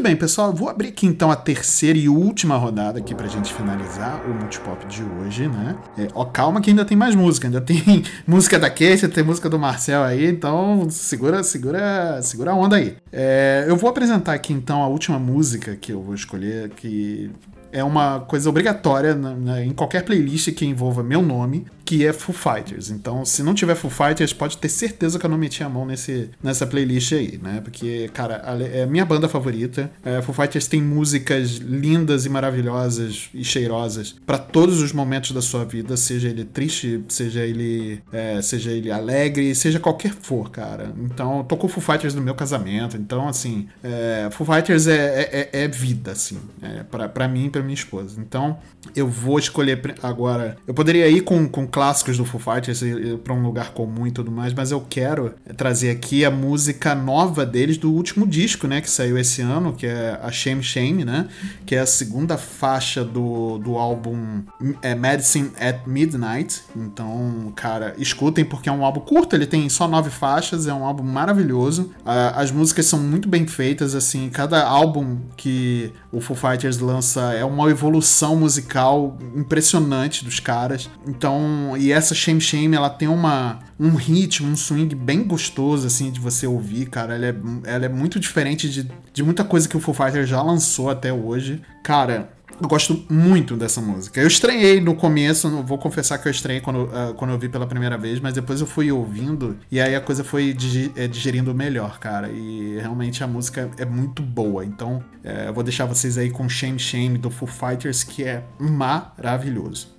Bem, 0.06 0.16
pessoal, 0.16 0.54
vou 0.54 0.70
abrir 0.70 0.90
aqui 0.90 1.08
então 1.08 1.32
a 1.32 1.36
terceira 1.36 1.98
e 1.98 2.08
última 2.08 2.56
rodada 2.58 3.00
aqui 3.00 3.16
pra 3.16 3.28
gente 3.28 3.52
finalizar 3.52 4.24
o 4.30 4.36
Multipop 4.36 4.86
de 4.86 5.02
hoje, 5.02 5.48
né? 5.48 5.76
É, 5.98 6.08
ó, 6.14 6.24
calma 6.24 6.62
que 6.62 6.70
ainda 6.70 6.86
tem 6.86 6.96
mais 6.96 7.16
música, 7.16 7.48
ainda 7.48 7.60
tem 7.60 8.04
música 8.28 8.60
da 8.60 8.70
Kate, 8.70 9.08
tem 9.08 9.24
música 9.24 9.50
do 9.50 9.58
Marcel 9.58 10.04
aí, 10.04 10.28
então 10.28 10.88
segura, 10.92 11.42
segura, 11.42 12.22
segura 12.22 12.52
a 12.52 12.54
onda 12.54 12.76
aí. 12.76 12.96
É, 13.12 13.66
eu 13.68 13.76
vou 13.76 13.90
apresentar 13.90 14.36
aqui 14.36 14.54
então 14.54 14.84
a 14.84 14.88
última 14.88 15.18
música 15.18 15.76
que 15.76 15.92
eu 15.92 16.04
vou 16.04 16.14
escolher, 16.14 16.70
que 16.70 17.32
é 17.76 17.84
uma 17.84 18.22
coisa 18.22 18.50
obrigatória 18.50 19.14
na- 19.14 19.36
na- 19.36 19.64
em 19.64 19.72
qualquer 19.72 20.04
playlist 20.04 20.52
que 20.54 20.66
envolva 20.66 21.04
meu 21.04 21.22
nome, 21.22 21.66
que 21.84 22.04
é 22.06 22.12
Foo 22.12 22.34
Fighters. 22.34 22.90
Então, 22.90 23.24
se 23.24 23.44
não 23.44 23.54
tiver 23.54 23.76
Foo 23.76 23.92
Fighters, 23.92 24.34
pode 24.34 24.58
ter 24.58 24.70
certeza 24.70 25.20
que 25.20 25.26
eu 25.26 25.30
não 25.30 25.38
meti 25.38 25.64
a 25.64 25.70
mão 25.70 25.86
nesse, 25.86 26.32
nessa 26.42 26.66
playlist 26.66 27.12
aí, 27.14 27.40
né? 27.42 27.62
Porque, 27.64 28.10
cara, 28.14 28.42
a- 28.44 28.60
é 28.64 28.86
minha 28.88 29.06
banda 29.06 29.30
favorita. 29.30 29.92
É, 30.04 30.20
Foo 30.22 30.34
Fighters 30.34 30.68
tem 30.68 30.82
músicas 30.82 31.52
lindas 31.58 32.26
e 32.26 32.30
maravilhosas 32.30 33.30
e 33.34 33.44
cheirosas 33.44 34.16
pra 34.26 34.38
todos 34.38 34.82
os 34.82 34.92
momentos 34.92 35.32
da 35.32 35.42
sua 35.42 35.64
vida, 35.64 35.96
seja 35.96 36.28
ele 36.30 36.44
triste, 36.44 37.04
seja 37.08 37.42
ele, 37.42 38.02
é, 38.12 38.42
seja 38.42 38.72
ele 38.72 38.92
alegre, 38.92 39.54
seja 39.54 39.80
qualquer 39.80 40.12
for, 40.14 40.50
cara. 40.50 40.92
Então, 41.00 41.44
com 41.44 41.68
Foo 41.68 41.82
Fighters 41.82 42.14
no 42.16 42.22
meu 42.22 42.34
casamento. 42.36 42.98
Então, 42.98 43.28
assim, 43.28 43.68
é, 43.84 44.28
Foo 44.32 44.46
Fighters 44.46 44.88
é, 44.88 44.96
é, 44.96 45.50
é- 45.54 45.64
é 45.64 45.68
vida, 45.68 46.12
assim, 46.12 46.38
é, 46.62 46.84
pra 47.08 47.28
mim 47.28 47.50
pra 47.50 47.62
minha 47.66 47.74
esposa. 47.76 48.20
Então, 48.20 48.58
eu 48.96 49.08
vou 49.08 49.38
escolher 49.40 49.96
agora. 50.02 50.58
Eu 50.68 50.74
poderia 50.74 51.08
ir 51.10 51.22
com, 51.22 51.48
com 51.48 51.68
clássicos 51.68 52.18
do 52.18 52.24
Foo 52.26 52.40
Fighters 52.40 52.82
e- 52.82 53.14
e 53.14 53.18
pra 53.18 53.34
um 53.34 53.42
lugar 53.44 53.72
comum 53.72 54.08
e 54.08 54.12
tudo 54.12 54.32
mais, 54.32 54.54
mas 54.54 54.72
eu 54.72 54.86
quero 54.90 55.34
trazer 55.58 55.90
aqui 55.90 56.24
a 56.24 56.32
música 56.32 56.94
nova 56.96 57.46
deles 57.46 57.78
do 57.78 57.92
último 57.92 58.26
disco, 58.28 58.68
né, 58.68 58.80
que 58.82 58.90
saiu 58.90 59.18
esse 59.18 59.42
ano, 59.42 59.74
que 59.74 59.86
é 59.88 60.20
a 60.22 60.32
Shame 60.32 60.64
Shame, 60.64 61.04
né, 61.04 61.28
que 61.66 61.76
é 61.76 61.80
a 61.80 61.86
segunda 61.86 62.38
faixa 62.38 63.04
do, 63.04 63.58
do 63.58 63.78
álbum 63.78 64.44
é, 64.82 64.94
Medicine 64.96 65.52
at 65.60 65.86
Midnight. 65.88 66.62
Então, 66.76 67.52
cara, 67.56 67.94
escutem 67.98 68.46
porque 68.46 68.70
é 68.70 68.72
um 68.72 68.86
álbum 68.86 69.02
curto, 69.02 69.36
ele 69.36 69.46
tem 69.48 69.68
só 69.70 69.88
nove 69.88 70.10
faixas, 70.10 70.68
é 70.68 70.74
um 70.74 70.86
álbum 70.86 71.04
maravilhoso. 71.04 71.92
As 72.06 72.52
músicas 72.52 72.86
são 72.86 73.00
muito 73.00 73.28
bem 73.28 73.48
feitas, 73.48 73.96
assim, 73.96 74.30
cada 74.30 74.64
álbum 74.66 75.18
que 75.36 75.92
o 76.12 76.22
Foo 76.22 76.36
Fighters 76.36 76.78
lança 76.80 77.34
é 77.34 77.44
uma 77.56 77.70
evolução 77.70 78.36
musical 78.36 79.18
impressionante 79.36 80.24
dos 80.24 80.40
caras. 80.40 80.90
Então, 81.08 81.76
e 81.78 81.92
essa 81.92 82.14
Shame 82.14 82.42
Shame, 82.42 82.76
ela 82.76 82.90
tem 82.90 83.08
uma, 83.08 83.60
um 83.80 83.96
ritmo, 83.96 84.50
um 84.50 84.56
swing 84.56 84.94
bem 84.94 85.24
gostoso, 85.24 85.88
assim, 85.88 86.12
de 86.12 86.20
você 86.20 86.46
ouvir, 86.46 86.88
cara. 86.88 87.16
Ela 87.16 87.26
é, 87.28 87.36
ela 87.66 87.86
é 87.86 87.90
muito 87.90 88.20
diferente 88.20 88.70
de, 88.70 88.90
de 89.14 89.24
muita 89.24 89.44
coisa 89.44 89.68
que 89.68 89.78
o 89.78 89.80
Foo 89.80 89.94
Fighters 89.94 90.30
já 90.30 90.42
lançou 90.42 90.90
até 90.90 91.12
hoje. 91.12 91.62
Cara, 91.84 92.35
eu 92.62 92.68
gosto 92.68 93.04
muito 93.10 93.56
dessa 93.56 93.82
música. 93.82 94.20
Eu 94.22 94.28
estranhei 94.28 94.80
no 94.80 94.96
começo, 94.96 95.50
não- 95.50 95.66
vou 95.66 95.78
confessar 95.78 96.18
que 96.18 96.28
eu 96.28 96.32
estranhei 96.32 96.62
quando, 96.62 96.90
ah, 96.94 97.14
quando 97.16 97.32
eu 97.32 97.40
vi 97.40 97.50
pela 97.50 97.68
primeira 97.68 97.98
vez, 97.98 98.20
mas 98.20 98.34
depois 98.34 98.62
eu 98.62 98.68
fui 98.68 98.92
ouvindo 98.92 99.58
e 99.72 99.80
aí 99.80 99.96
a 99.96 100.02
coisa 100.02 100.24
foi 100.24 100.56
eh, 100.96 101.08
digerindo 101.08 101.54
melhor, 101.54 102.00
cara. 102.00 102.30
E 102.30 102.78
realmente 102.80 103.24
a 103.24 103.28
música 103.28 103.70
é 103.78 103.86
muito 103.86 104.22
boa. 104.22 104.64
Então 104.66 105.04
eh, 105.24 105.46
eu 105.48 105.54
vou 105.54 105.64
deixar 105.64 105.86
vocês 105.86 106.18
aí 106.18 106.30
com 106.30 106.48
Shame 106.48 106.80
Shame 106.80 107.18
do 107.18 107.30
Foo 107.30 107.48
Fighters, 107.48 108.04
que 108.04 108.24
é 108.24 108.44
maravilhoso. 108.60 109.95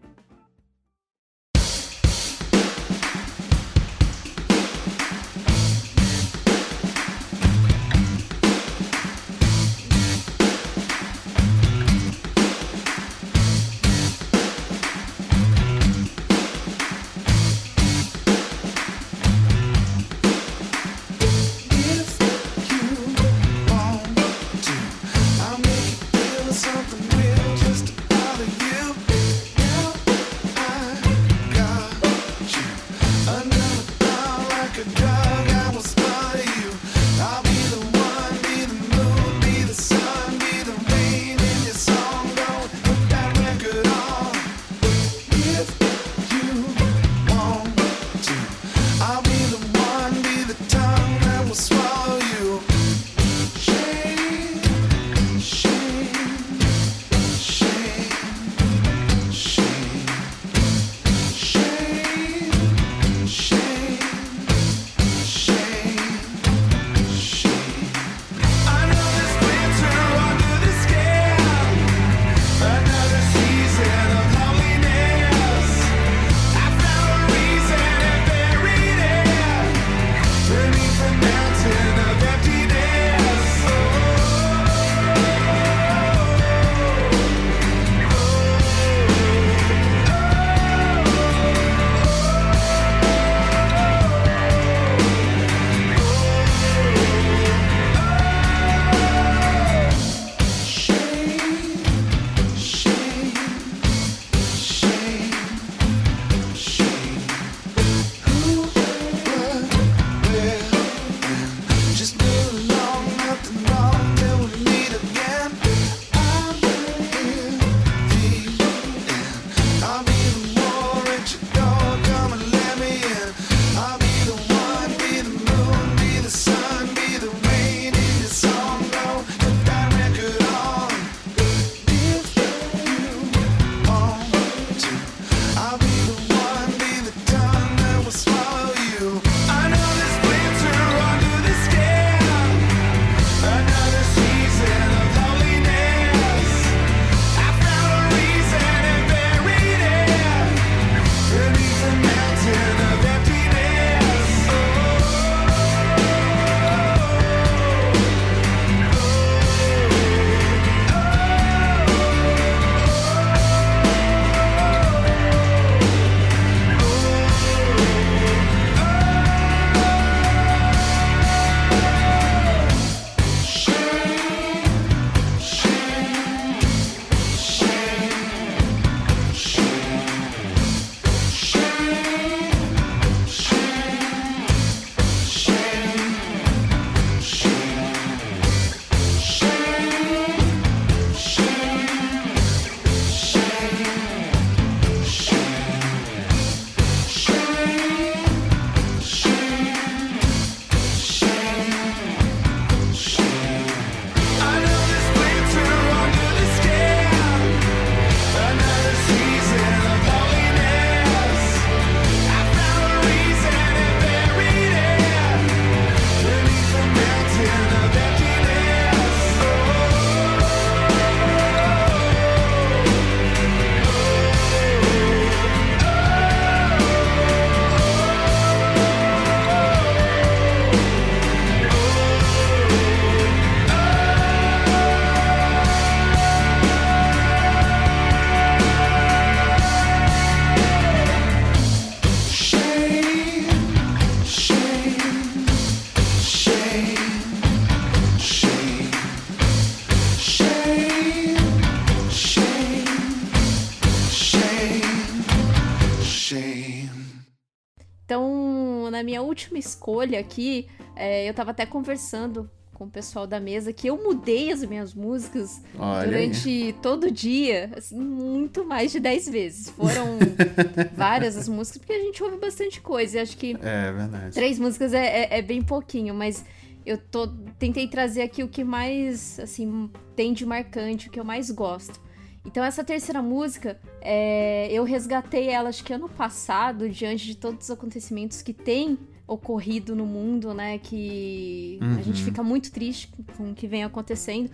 Na 258.97 259.03
minha 259.03 259.21
última 259.21 259.59
escolha 259.59 260.19
aqui, 260.19 260.69
é, 260.95 261.29
eu 261.29 261.35
tava 261.35 261.51
até 261.51 261.67
conversando 261.67 262.51
com 262.73 262.85
o 262.85 262.91
pessoal 262.91 263.27
da 263.27 263.41
mesa 263.41 263.73
que 263.73 263.87
eu 263.87 263.97
mudei 263.97 264.53
as 264.53 264.63
minhas 264.63 264.93
músicas 264.93 265.63
Olha 265.79 266.07
durante 266.07 266.75
todo 266.83 267.05
o 267.05 267.11
dia, 267.11 267.71
assim, 267.75 267.99
muito 267.99 268.67
mais 268.67 268.93
de 268.93 269.01
10 269.01 269.29
vezes. 269.29 269.71
Foram 269.71 270.19
várias 270.95 271.37
as 271.37 271.49
músicas, 271.49 271.79
porque 271.79 271.93
a 271.95 272.01
gente 272.01 272.23
ouve 272.23 272.37
bastante 272.37 272.81
coisa. 272.81 273.17
E 273.17 273.21
acho 273.21 273.37
que 273.37 273.57
É 273.63 273.93
verdade. 273.93 274.35
Três 274.35 274.59
músicas 274.59 274.93
é, 274.93 275.07
é, 275.07 275.39
é 275.39 275.43
bem 275.43 275.63
pouquinho, 275.63 276.15
mas 276.15 276.45
eu 276.85 276.99
tô, 276.99 277.29
tentei 277.59 277.89
trazer 277.89 278.23
aqui 278.23 278.43
o 278.43 278.49
que 278.49 278.63
mais, 278.63 279.41
assim, 279.41 279.91
tem 280.15 280.33
de 280.33 280.45
marcante, 280.45 281.09
o 281.09 281.11
que 281.11 281.19
eu 281.19 281.25
mais 281.25 281.51
gosto. 281.51 281.99
Então 282.47 282.63
essa 282.63 282.85
terceira 282.85 283.21
música, 283.21 283.79
é, 284.01 284.69
eu 284.71 284.85
resgatei 284.85 285.49
ela 285.49 285.69
acho 285.69 285.83
que 285.85 285.93
ano 285.93 286.09
passado, 286.09 286.89
diante 286.89 287.27
de 287.27 287.35
todos 287.35 287.65
os 287.65 287.71
acontecimentos 287.71 288.41
que 288.41 288.53
tem 288.53 288.97
ocorrido 289.27 289.97
no 289.97 290.07
mundo, 290.07 290.55
né? 290.55 290.79
Que 290.79 291.81
a 291.99 292.03
gente 292.03 292.23
fica 292.23 292.45
muito 292.45 292.71
triste 292.71 293.11
com 293.37 293.51
o 293.51 293.55
que 293.55 293.67
vem 293.67 293.83
acontecendo. 293.83 294.49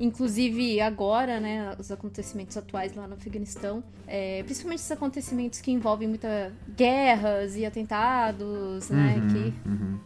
Inclusive 0.00 0.80
agora, 0.80 1.40
né, 1.40 1.74
os 1.78 1.90
acontecimentos 1.90 2.56
atuais 2.56 2.94
lá 2.94 3.06
no 3.08 3.14
Afeganistão, 3.14 3.82
é, 4.06 4.42
principalmente 4.44 4.78
esses 4.78 4.90
acontecimentos 4.92 5.60
que 5.60 5.72
envolvem 5.72 6.06
muita 6.06 6.52
guerras 6.76 7.56
e 7.56 7.66
atentados, 7.66 8.88
né, 8.90 9.20
que, 9.32 9.54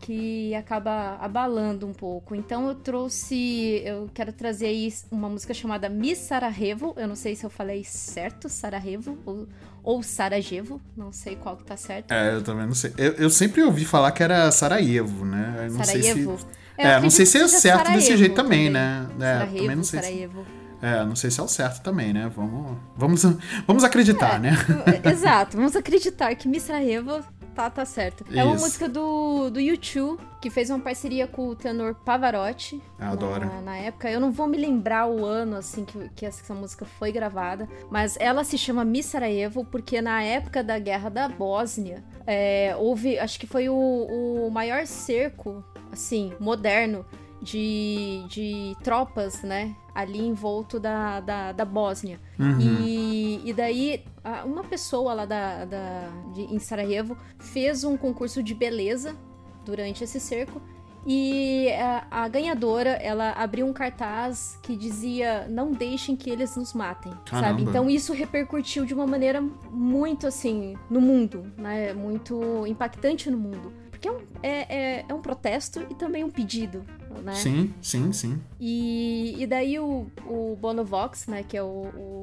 que 0.00 0.54
acaba 0.54 1.16
abalando 1.20 1.86
um 1.86 1.92
pouco. 1.92 2.34
Então 2.34 2.68
eu 2.68 2.74
trouxe, 2.74 3.82
eu 3.84 4.08
quero 4.14 4.32
trazer 4.32 4.66
aí 4.66 4.92
uma 5.10 5.28
música 5.28 5.52
chamada 5.52 5.88
Miss 5.88 6.18
Sarajevo, 6.18 6.94
eu 6.96 7.06
não 7.06 7.16
sei 7.16 7.36
se 7.36 7.44
eu 7.44 7.50
falei 7.50 7.84
certo, 7.84 8.48
Sarajevo, 8.48 9.18
ou, 9.26 9.46
ou 9.82 10.02
Sarajevo, 10.02 10.80
não 10.96 11.12
sei 11.12 11.36
qual 11.36 11.56
que 11.56 11.64
tá 11.64 11.76
certo. 11.76 12.12
É, 12.12 12.34
eu 12.34 12.42
também 12.42 12.66
não 12.66 12.74
sei. 12.74 12.92
Eu, 12.96 13.12
eu 13.12 13.30
sempre 13.30 13.62
ouvi 13.62 13.84
falar 13.84 14.12
que 14.12 14.22
era 14.22 14.50
Sarajevo, 14.50 15.24
né? 15.24 15.66
Eu 15.66 15.72
não 15.72 15.84
Sarajevo. 15.84 16.38
sei 16.38 16.48
se. 16.50 16.61
É, 16.78 16.92
É, 16.92 17.00
não 17.00 17.10
sei 17.10 17.26
se 17.26 17.38
é 17.38 17.46
certo 17.48 17.78
desse 17.92 18.06
Sarajevo 18.06 18.16
jeito 18.18 18.34
também, 18.34 18.70
né? 18.70 19.06
É, 19.18 19.20
Sarajevo, 19.20 19.56
também 19.58 19.76
não 19.76 19.84
sei 19.84 20.00
se- 20.00 20.06
Sarajevo. 20.06 20.46
É, 20.82 21.04
não 21.04 21.14
sei 21.14 21.30
se 21.30 21.38
é 21.38 21.42
o 21.44 21.48
certo 21.48 21.80
também, 21.82 22.12
né? 22.12 22.28
Vamos, 22.34 22.76
vamos, 22.96 23.22
vamos 23.66 23.84
acreditar, 23.84 24.40
né? 24.40 24.52
Exato, 25.10 25.56
vamos 25.56 25.76
acreditar 25.76 26.34
que 26.34 26.48
Miss 26.48 26.64
Sarajevo 26.64 27.22
tá, 27.54 27.70
tá 27.70 27.84
certo. 27.84 28.24
É 28.32 28.42
uma 28.44 28.54
Isso. 28.54 28.64
música 28.64 28.88
do, 28.88 29.50
do 29.50 29.60
YouTube, 29.60 30.20
que 30.40 30.50
fez 30.50 30.70
uma 30.70 30.80
parceria 30.80 31.26
com 31.26 31.48
o 31.48 31.54
tenor 31.54 31.94
Pavarotti. 31.94 32.82
Eu 32.98 33.06
adoro. 33.06 33.46
Na, 33.46 33.60
na 33.60 33.76
época, 33.76 34.10
eu 34.10 34.18
não 34.20 34.32
vou 34.32 34.46
me 34.46 34.56
lembrar 34.56 35.06
o 35.06 35.24
ano, 35.24 35.56
assim, 35.56 35.84
que, 35.84 36.08
que 36.16 36.26
essa 36.26 36.54
música 36.54 36.84
foi 36.84 37.12
gravada, 37.12 37.68
mas 37.90 38.16
ela 38.18 38.44
se 38.44 38.58
chama 38.58 38.84
Miss 38.84 39.06
Sarajevo 39.06 39.64
porque 39.64 40.00
na 40.00 40.22
época 40.22 40.62
da 40.62 40.78
Guerra 40.78 41.08
da 41.08 41.28
Bósnia, 41.28 42.02
é, 42.26 42.74
houve, 42.78 43.18
acho 43.18 43.38
que 43.38 43.46
foi 43.46 43.68
o, 43.68 43.74
o 43.74 44.50
maior 44.50 44.86
cerco, 44.86 45.64
assim, 45.92 46.32
moderno 46.40 47.04
de, 47.42 48.24
de 48.28 48.76
tropas, 48.82 49.42
né? 49.42 49.74
Ali 49.94 50.20
em 50.20 50.32
volto 50.32 50.78
da, 50.78 51.20
da, 51.20 51.52
da 51.52 51.64
Bósnia. 51.64 52.20
E, 52.60 53.42
e 53.44 53.52
daí, 53.52 54.04
uma 54.46 54.64
pessoa 54.64 55.12
lá 55.12 55.26
da, 55.26 55.64
da, 55.64 56.08
de, 56.32 56.42
em 56.42 56.58
Sarajevo 56.58 57.16
fez 57.38 57.84
um 57.84 57.96
concurso 57.96 58.42
de 58.42 58.54
beleza 58.54 59.16
durante 59.64 60.04
esse 60.04 60.20
cerco. 60.20 60.62
E 61.04 61.68
a, 61.72 62.06
a 62.22 62.28
ganhadora, 62.28 62.90
ela 62.90 63.32
abriu 63.32 63.66
um 63.66 63.72
cartaz 63.72 64.58
que 64.62 64.76
dizia: 64.76 65.48
Não 65.48 65.72
deixem 65.72 66.14
que 66.14 66.30
eles 66.30 66.56
nos 66.56 66.72
matem, 66.72 67.12
Caramba. 67.24 67.48
sabe? 67.48 67.62
Então 67.64 67.90
isso 67.90 68.12
repercutiu 68.12 68.84
de 68.84 68.94
uma 68.94 69.06
maneira 69.06 69.42
muito 69.70 70.28
assim 70.28 70.76
no 70.88 71.00
mundo, 71.00 71.52
né? 71.58 71.92
Muito 71.92 72.64
impactante 72.68 73.28
no 73.30 73.36
mundo. 73.36 73.72
Porque 73.90 74.08
é 74.08 74.12
um, 74.12 74.18
é, 74.42 74.76
é, 74.76 75.04
é 75.08 75.14
um 75.14 75.20
protesto 75.20 75.84
e 75.90 75.94
também 75.94 76.24
um 76.24 76.30
pedido, 76.30 76.84
né? 77.20 77.34
Sim, 77.34 77.72
sim, 77.82 78.12
sim. 78.12 78.40
E, 78.60 79.34
e 79.38 79.46
daí 79.46 79.78
o, 79.78 80.06
o 80.26 80.56
Bono 80.60 80.84
Vox, 80.84 81.26
né, 81.26 81.42
que 81.46 81.56
é 81.56 81.62
o, 81.62 81.66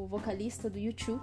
o 0.04 0.08
vocalista 0.10 0.70
do 0.70 0.78
YouTube, 0.80 1.20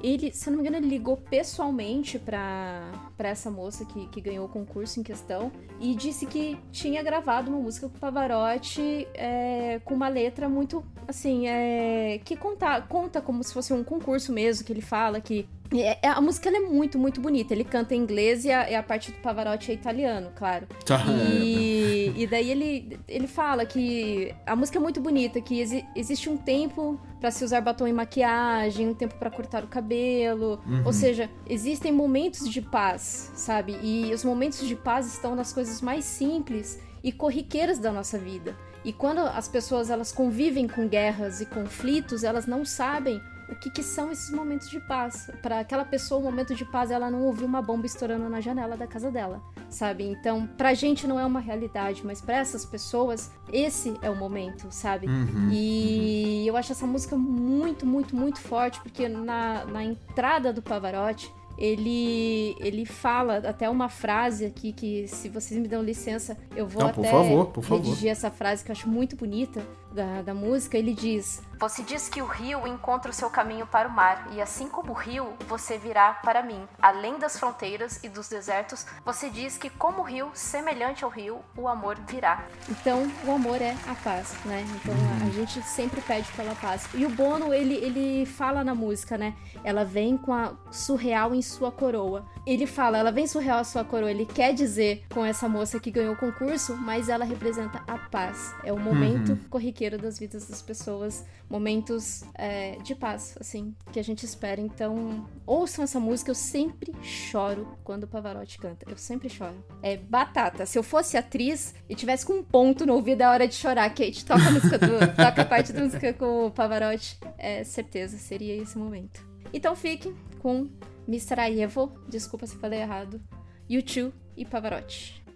ele, 0.00 0.30
se 0.32 0.48
eu 0.48 0.52
não 0.52 0.62
me 0.62 0.68
engano, 0.68 0.84
ele 0.84 0.90
ligou 0.94 1.16
pessoalmente 1.16 2.20
pra, 2.20 2.88
pra 3.16 3.30
essa 3.30 3.50
moça 3.50 3.84
que, 3.84 4.06
que 4.08 4.20
ganhou 4.20 4.46
o 4.46 4.48
concurso 4.48 5.00
em 5.00 5.02
questão 5.02 5.50
e 5.80 5.92
disse 5.94 6.24
que 6.24 6.56
tinha 6.70 7.02
gravado 7.02 7.50
uma 7.50 7.58
música 7.58 7.88
com 7.88 7.96
o 7.96 7.98
Pavarotti 8.00 9.08
é, 9.14 9.80
com 9.84 9.94
uma 9.94 10.08
letra 10.08 10.48
muito, 10.48 10.84
assim, 11.08 11.48
é, 11.48 12.20
que 12.24 12.36
conta, 12.36 12.80
conta 12.82 13.20
como 13.20 13.42
se 13.42 13.52
fosse 13.52 13.72
um 13.72 13.82
concurso 13.82 14.32
mesmo, 14.32 14.64
que 14.64 14.72
ele 14.72 14.82
fala 14.82 15.20
que 15.20 15.48
é- 15.74 15.98
é- 16.06 16.08
a 16.08 16.20
música 16.20 16.48
ela 16.48 16.58
é 16.58 16.60
muito, 16.60 16.98
muito 16.98 17.20
bonita. 17.20 17.52
Ele 17.52 17.64
canta 17.64 17.94
em 17.94 17.98
inglês 17.98 18.44
e 18.44 18.50
a, 18.50 18.70
e 18.70 18.74
a 18.74 18.82
parte 18.82 19.10
do 19.10 19.18
Pavarotti 19.18 19.70
é 19.70 19.74
italiano, 19.74 20.30
claro. 20.34 20.66
Tá. 20.86 21.04
E, 21.42 21.97
e 22.16 22.26
daí 22.26 22.50
ele, 22.50 22.98
ele 23.08 23.26
fala 23.26 23.64
que 23.66 24.34
a 24.46 24.54
música 24.56 24.78
é 24.78 24.80
muito 24.80 25.00
bonita, 25.00 25.40
que 25.40 25.60
exi- 25.60 25.84
existe 25.96 26.28
um 26.28 26.36
tempo 26.36 26.98
pra 27.20 27.30
se 27.30 27.44
usar 27.44 27.60
batom 27.60 27.86
e 27.86 27.92
maquiagem, 27.92 28.88
um 28.88 28.94
tempo 28.94 29.14
pra 29.16 29.30
cortar 29.30 29.64
o 29.64 29.68
cabelo. 29.68 30.60
Ou 30.84 30.92
seja, 30.92 31.30
existem 31.48 31.92
momentos 31.92 32.48
de 32.48 32.60
paz, 32.62 33.32
sabe? 33.34 33.76
E 33.82 34.12
os 34.14 34.24
momentos 34.24 34.66
de 34.66 34.74
paz 34.76 35.06
estão 35.06 35.34
nas 35.34 35.52
coisas 35.52 35.80
mais 35.80 36.04
simples 36.04 36.78
e 37.02 37.12
corriqueiras 37.12 37.78
da 37.78 37.92
nossa 37.92 38.18
vida. 38.18 38.56
E 38.84 38.92
quando 38.92 39.18
as 39.20 39.48
pessoas 39.48 39.90
elas 39.90 40.12
convivem 40.12 40.66
com 40.68 40.86
guerras 40.88 41.40
e 41.40 41.46
conflitos, 41.46 42.22
elas 42.24 42.46
não 42.46 42.64
sabem 42.64 43.20
o 43.50 43.56
que, 43.56 43.70
que 43.70 43.82
são 43.82 44.10
esses 44.12 44.30
momentos 44.30 44.68
de 44.68 44.78
paz. 44.80 45.30
Para 45.42 45.60
aquela 45.60 45.84
pessoa, 45.84 46.20
o 46.20 46.24
momento 46.24 46.54
de 46.54 46.64
paz, 46.64 46.90
ela 46.90 47.10
não 47.10 47.22
ouviu 47.24 47.46
uma 47.46 47.62
bomba 47.62 47.86
estourando 47.86 48.28
na 48.28 48.40
janela 48.40 48.76
da 48.76 48.86
casa 48.86 49.10
dela, 49.10 49.42
sabe? 49.70 50.04
Então, 50.04 50.46
pra 50.46 50.74
gente 50.74 51.06
não 51.06 51.18
é 51.18 51.24
uma 51.24 51.40
realidade, 51.40 52.02
mas 52.04 52.20
pra 52.20 52.36
essas 52.36 52.64
pessoas, 52.64 53.30
esse 53.52 53.96
é 54.02 54.10
o 54.10 54.16
momento, 54.16 54.68
sabe? 54.70 55.06
E 55.52 56.44
eu 56.46 56.56
acho 56.56 56.72
essa 56.72 56.86
música 56.86 57.16
muito, 57.16 57.86
muito, 57.86 58.14
muito 58.14 58.40
forte, 58.40 58.80
porque 58.80 59.08
na, 59.08 59.64
na 59.64 59.84
entrada 59.84 60.52
do 60.52 60.62
Pavarotti, 60.62 61.32
ele, 61.58 62.54
ele 62.60 62.86
fala 62.86 63.38
até 63.38 63.68
uma 63.68 63.88
frase 63.88 64.44
aqui 64.46 64.72
que, 64.72 65.08
se 65.08 65.28
vocês 65.28 65.60
me 65.60 65.66
dão 65.66 65.82
licença, 65.82 66.36
eu 66.54 66.68
vou 66.68 66.84
Não, 66.84 66.90
por 66.92 67.00
até 67.00 67.10
favor, 67.10 67.46
por 67.46 67.64
favor. 67.64 67.84
redigir 67.84 68.10
essa 68.10 68.30
frase 68.30 68.62
que 68.64 68.70
eu 68.70 68.72
acho 68.74 68.88
muito 68.88 69.16
bonita 69.16 69.60
da, 69.92 70.22
da 70.22 70.34
música. 70.34 70.76
Ele 70.76 70.92
diz: 70.94 71.42
Você 71.60 71.82
diz 71.82 72.08
que 72.08 72.22
o 72.22 72.26
rio 72.26 72.66
encontra 72.66 73.10
o 73.10 73.14
seu 73.14 73.28
caminho 73.30 73.66
para 73.66 73.88
o 73.88 73.92
mar, 73.92 74.28
e 74.32 74.40
assim 74.40 74.68
como 74.68 74.92
o 74.92 74.94
rio, 74.94 75.32
você 75.48 75.76
virá 75.78 76.14
para 76.22 76.42
mim. 76.42 76.66
Além 76.80 77.18
das 77.18 77.38
fronteiras 77.38 78.00
e 78.04 78.08
dos 78.08 78.28
desertos, 78.28 78.86
você 79.04 79.28
diz 79.30 79.56
que, 79.58 79.68
como 79.70 80.00
o 80.00 80.04
rio, 80.04 80.30
semelhante 80.34 81.04
ao 81.04 81.10
rio, 81.10 81.40
o 81.56 81.66
amor 81.68 81.96
virá. 82.06 82.44
Então, 82.68 83.10
o 83.26 83.32
amor 83.32 83.60
é 83.60 83.74
a 83.86 83.94
paz, 83.96 84.34
né? 84.44 84.64
Então, 84.76 84.94
a- 84.94 85.26
a 85.26 85.30
gente 85.30 85.60
sempre 85.62 86.00
pede 86.00 86.30
pela 86.32 86.54
paz. 86.54 86.86
E 86.94 87.04
o 87.04 87.10
Bono, 87.10 87.52
ele, 87.52 87.74
ele 87.74 88.26
fala 88.26 88.62
na 88.62 88.74
música, 88.74 89.18
né? 89.18 89.34
Ela 89.64 89.84
vem 89.84 90.16
com 90.16 90.32
a 90.32 90.52
surreal 90.70 91.34
em 91.34 91.42
sua 91.42 91.72
coroa. 91.72 92.24
Ele 92.46 92.66
fala, 92.66 92.98
ela 92.98 93.10
vem 93.12 93.26
surreal 93.26 93.58
a 93.58 93.64
sua 93.64 93.84
coroa. 93.84 94.10
Ele 94.10 94.24
quer 94.26 94.52
dizer 94.54 95.04
com 95.12 95.24
essa 95.24 95.48
moça 95.48 95.78
que 95.80 95.90
ganhou 95.90 96.14
o 96.14 96.16
concurso, 96.16 96.76
mas 96.76 97.08
ela 97.08 97.24
representa 97.24 97.82
a 97.86 97.98
paz. 97.98 98.54
É 98.64 98.72
o 98.72 98.78
momento 98.78 99.36
corriqueiro 99.50 99.77
das 99.98 100.18
vidas 100.18 100.48
das 100.48 100.60
pessoas, 100.60 101.24
momentos 101.48 102.24
é, 102.34 102.76
de 102.82 102.94
paz, 102.94 103.36
assim, 103.38 103.74
que 103.92 104.00
a 104.00 104.02
gente 104.02 104.24
espera. 104.24 104.60
Então, 104.60 105.28
ouçam 105.46 105.84
essa 105.84 106.00
música. 106.00 106.30
Eu 106.30 106.34
sempre 106.34 106.92
choro 107.02 107.78
quando 107.84 108.04
o 108.04 108.08
Pavarotti 108.08 108.58
canta. 108.58 108.84
Eu 108.90 108.96
sempre 108.96 109.28
choro. 109.28 109.64
É 109.82 109.96
batata. 109.96 110.66
Se 110.66 110.78
eu 110.78 110.82
fosse 110.82 111.16
atriz 111.16 111.74
e 111.88 111.94
tivesse 111.94 112.26
com 112.26 112.34
um 112.34 112.42
ponto 112.42 112.84
no 112.84 112.94
ouvido, 112.94 113.22
é 113.22 113.28
hora 113.28 113.46
de 113.46 113.54
chorar. 113.54 113.88
Kate, 113.90 114.24
toca 114.24 114.48
a 114.48 114.50
música 114.50 114.78
do, 114.78 114.98
toca 115.14 115.42
a 115.42 115.44
parte 115.44 115.72
da 115.72 115.82
música 115.84 116.12
com 116.12 116.46
o 116.46 116.50
Pavarotti. 116.50 117.18
É 117.38 117.62
certeza, 117.62 118.18
seria 118.18 118.54
esse 118.54 118.76
momento. 118.76 119.26
Então 119.52 119.76
fiquem 119.76 120.14
com 120.40 120.68
Mr. 121.06 121.40
Aievo, 121.40 121.92
desculpa 122.08 122.46
se 122.46 122.56
falei 122.56 122.80
errado, 122.80 123.20
U2 123.68 124.12
e 124.36 124.44
Pavarotti. 124.44 125.27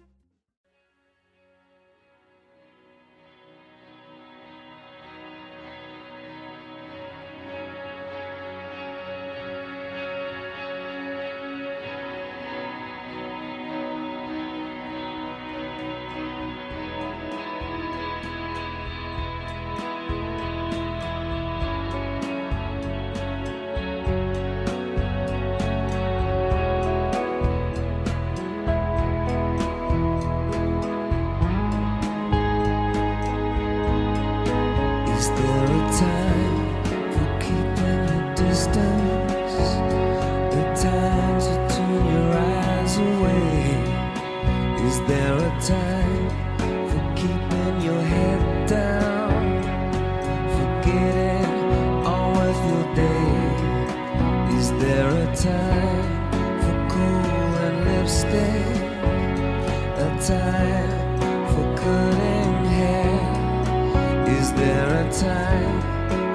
Is 64.43 64.51
there 64.55 64.89
a 64.89 65.03
time 65.09 65.79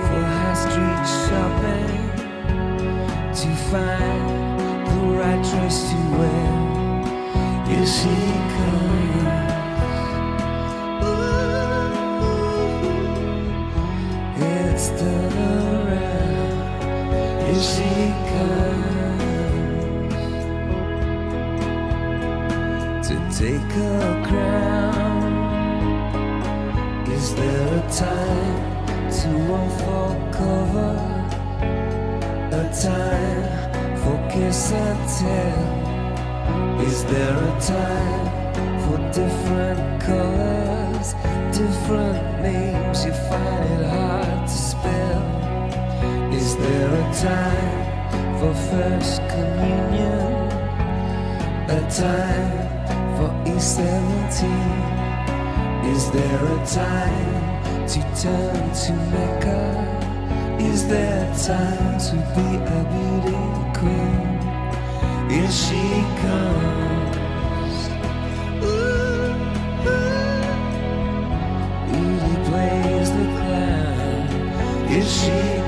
for 0.06 0.20
high 0.34 0.58
street 0.64 1.06
shopping? 1.26 2.06
To 3.40 3.48
find 3.68 4.28
the 4.88 5.00
right 5.18 5.42
dress 5.50 5.76
to 5.90 5.98
wear? 6.16 6.50
Here 7.66 7.88
she 7.96 8.16
comes. 8.54 9.28
Ooh, 11.04 11.92
it's 14.40 14.86
turn 14.98 15.36
around. 15.84 16.58
Here 17.44 17.62
she 17.72 17.92
comes 18.32 18.68
to 23.08 23.14
take 23.38 23.72
her 23.72 24.08
crown. 24.26 25.07
Is 27.38 27.44
there 27.44 27.70
a 27.70 27.86
time 27.92 28.58
to 29.18 29.28
unfold 29.54 30.18
cover? 30.34 30.94
A 32.50 32.64
time 32.74 33.44
for 34.02 34.18
kiss 34.28 34.72
and 34.72 34.98
tell? 35.18 35.62
Is 36.84 37.04
there 37.04 37.38
a 37.38 37.60
time 37.60 38.26
for 38.82 38.98
different 39.12 40.02
colors, 40.02 41.14
different 41.56 42.42
names? 42.42 43.04
You 43.04 43.12
find 43.12 43.64
it 43.70 43.86
hard 43.86 44.48
to 44.48 44.58
spell. 44.70 45.22
Is 46.34 46.56
there 46.56 46.92
a 46.92 47.06
time 47.14 47.78
for 48.40 48.52
first 48.68 49.22
communion? 49.30 50.26
A 51.70 51.80
time 51.88 52.50
for 53.16 53.30
E17? 53.48 54.88
Is 55.94 56.10
there 56.10 56.44
a 56.44 56.66
time 56.66 57.27
to 57.88 58.00
turn 58.20 58.70
to 58.74 58.92
Mecca? 59.12 59.62
Is 60.60 60.86
there 60.88 61.24
time 61.34 61.98
to 61.98 62.16
be 62.34 62.48
a 62.56 62.80
beauty 62.92 63.40
queen? 63.78 64.28
Here 65.30 65.50
she 65.50 65.84
comes. 66.20 67.76
Ooh, 68.62 69.88
ooh. 69.88 70.44
Beauty 71.88 72.34
plays 72.48 73.08
the 73.10 73.24
clown. 73.38 74.88
Here 74.88 75.02
she 75.02 75.67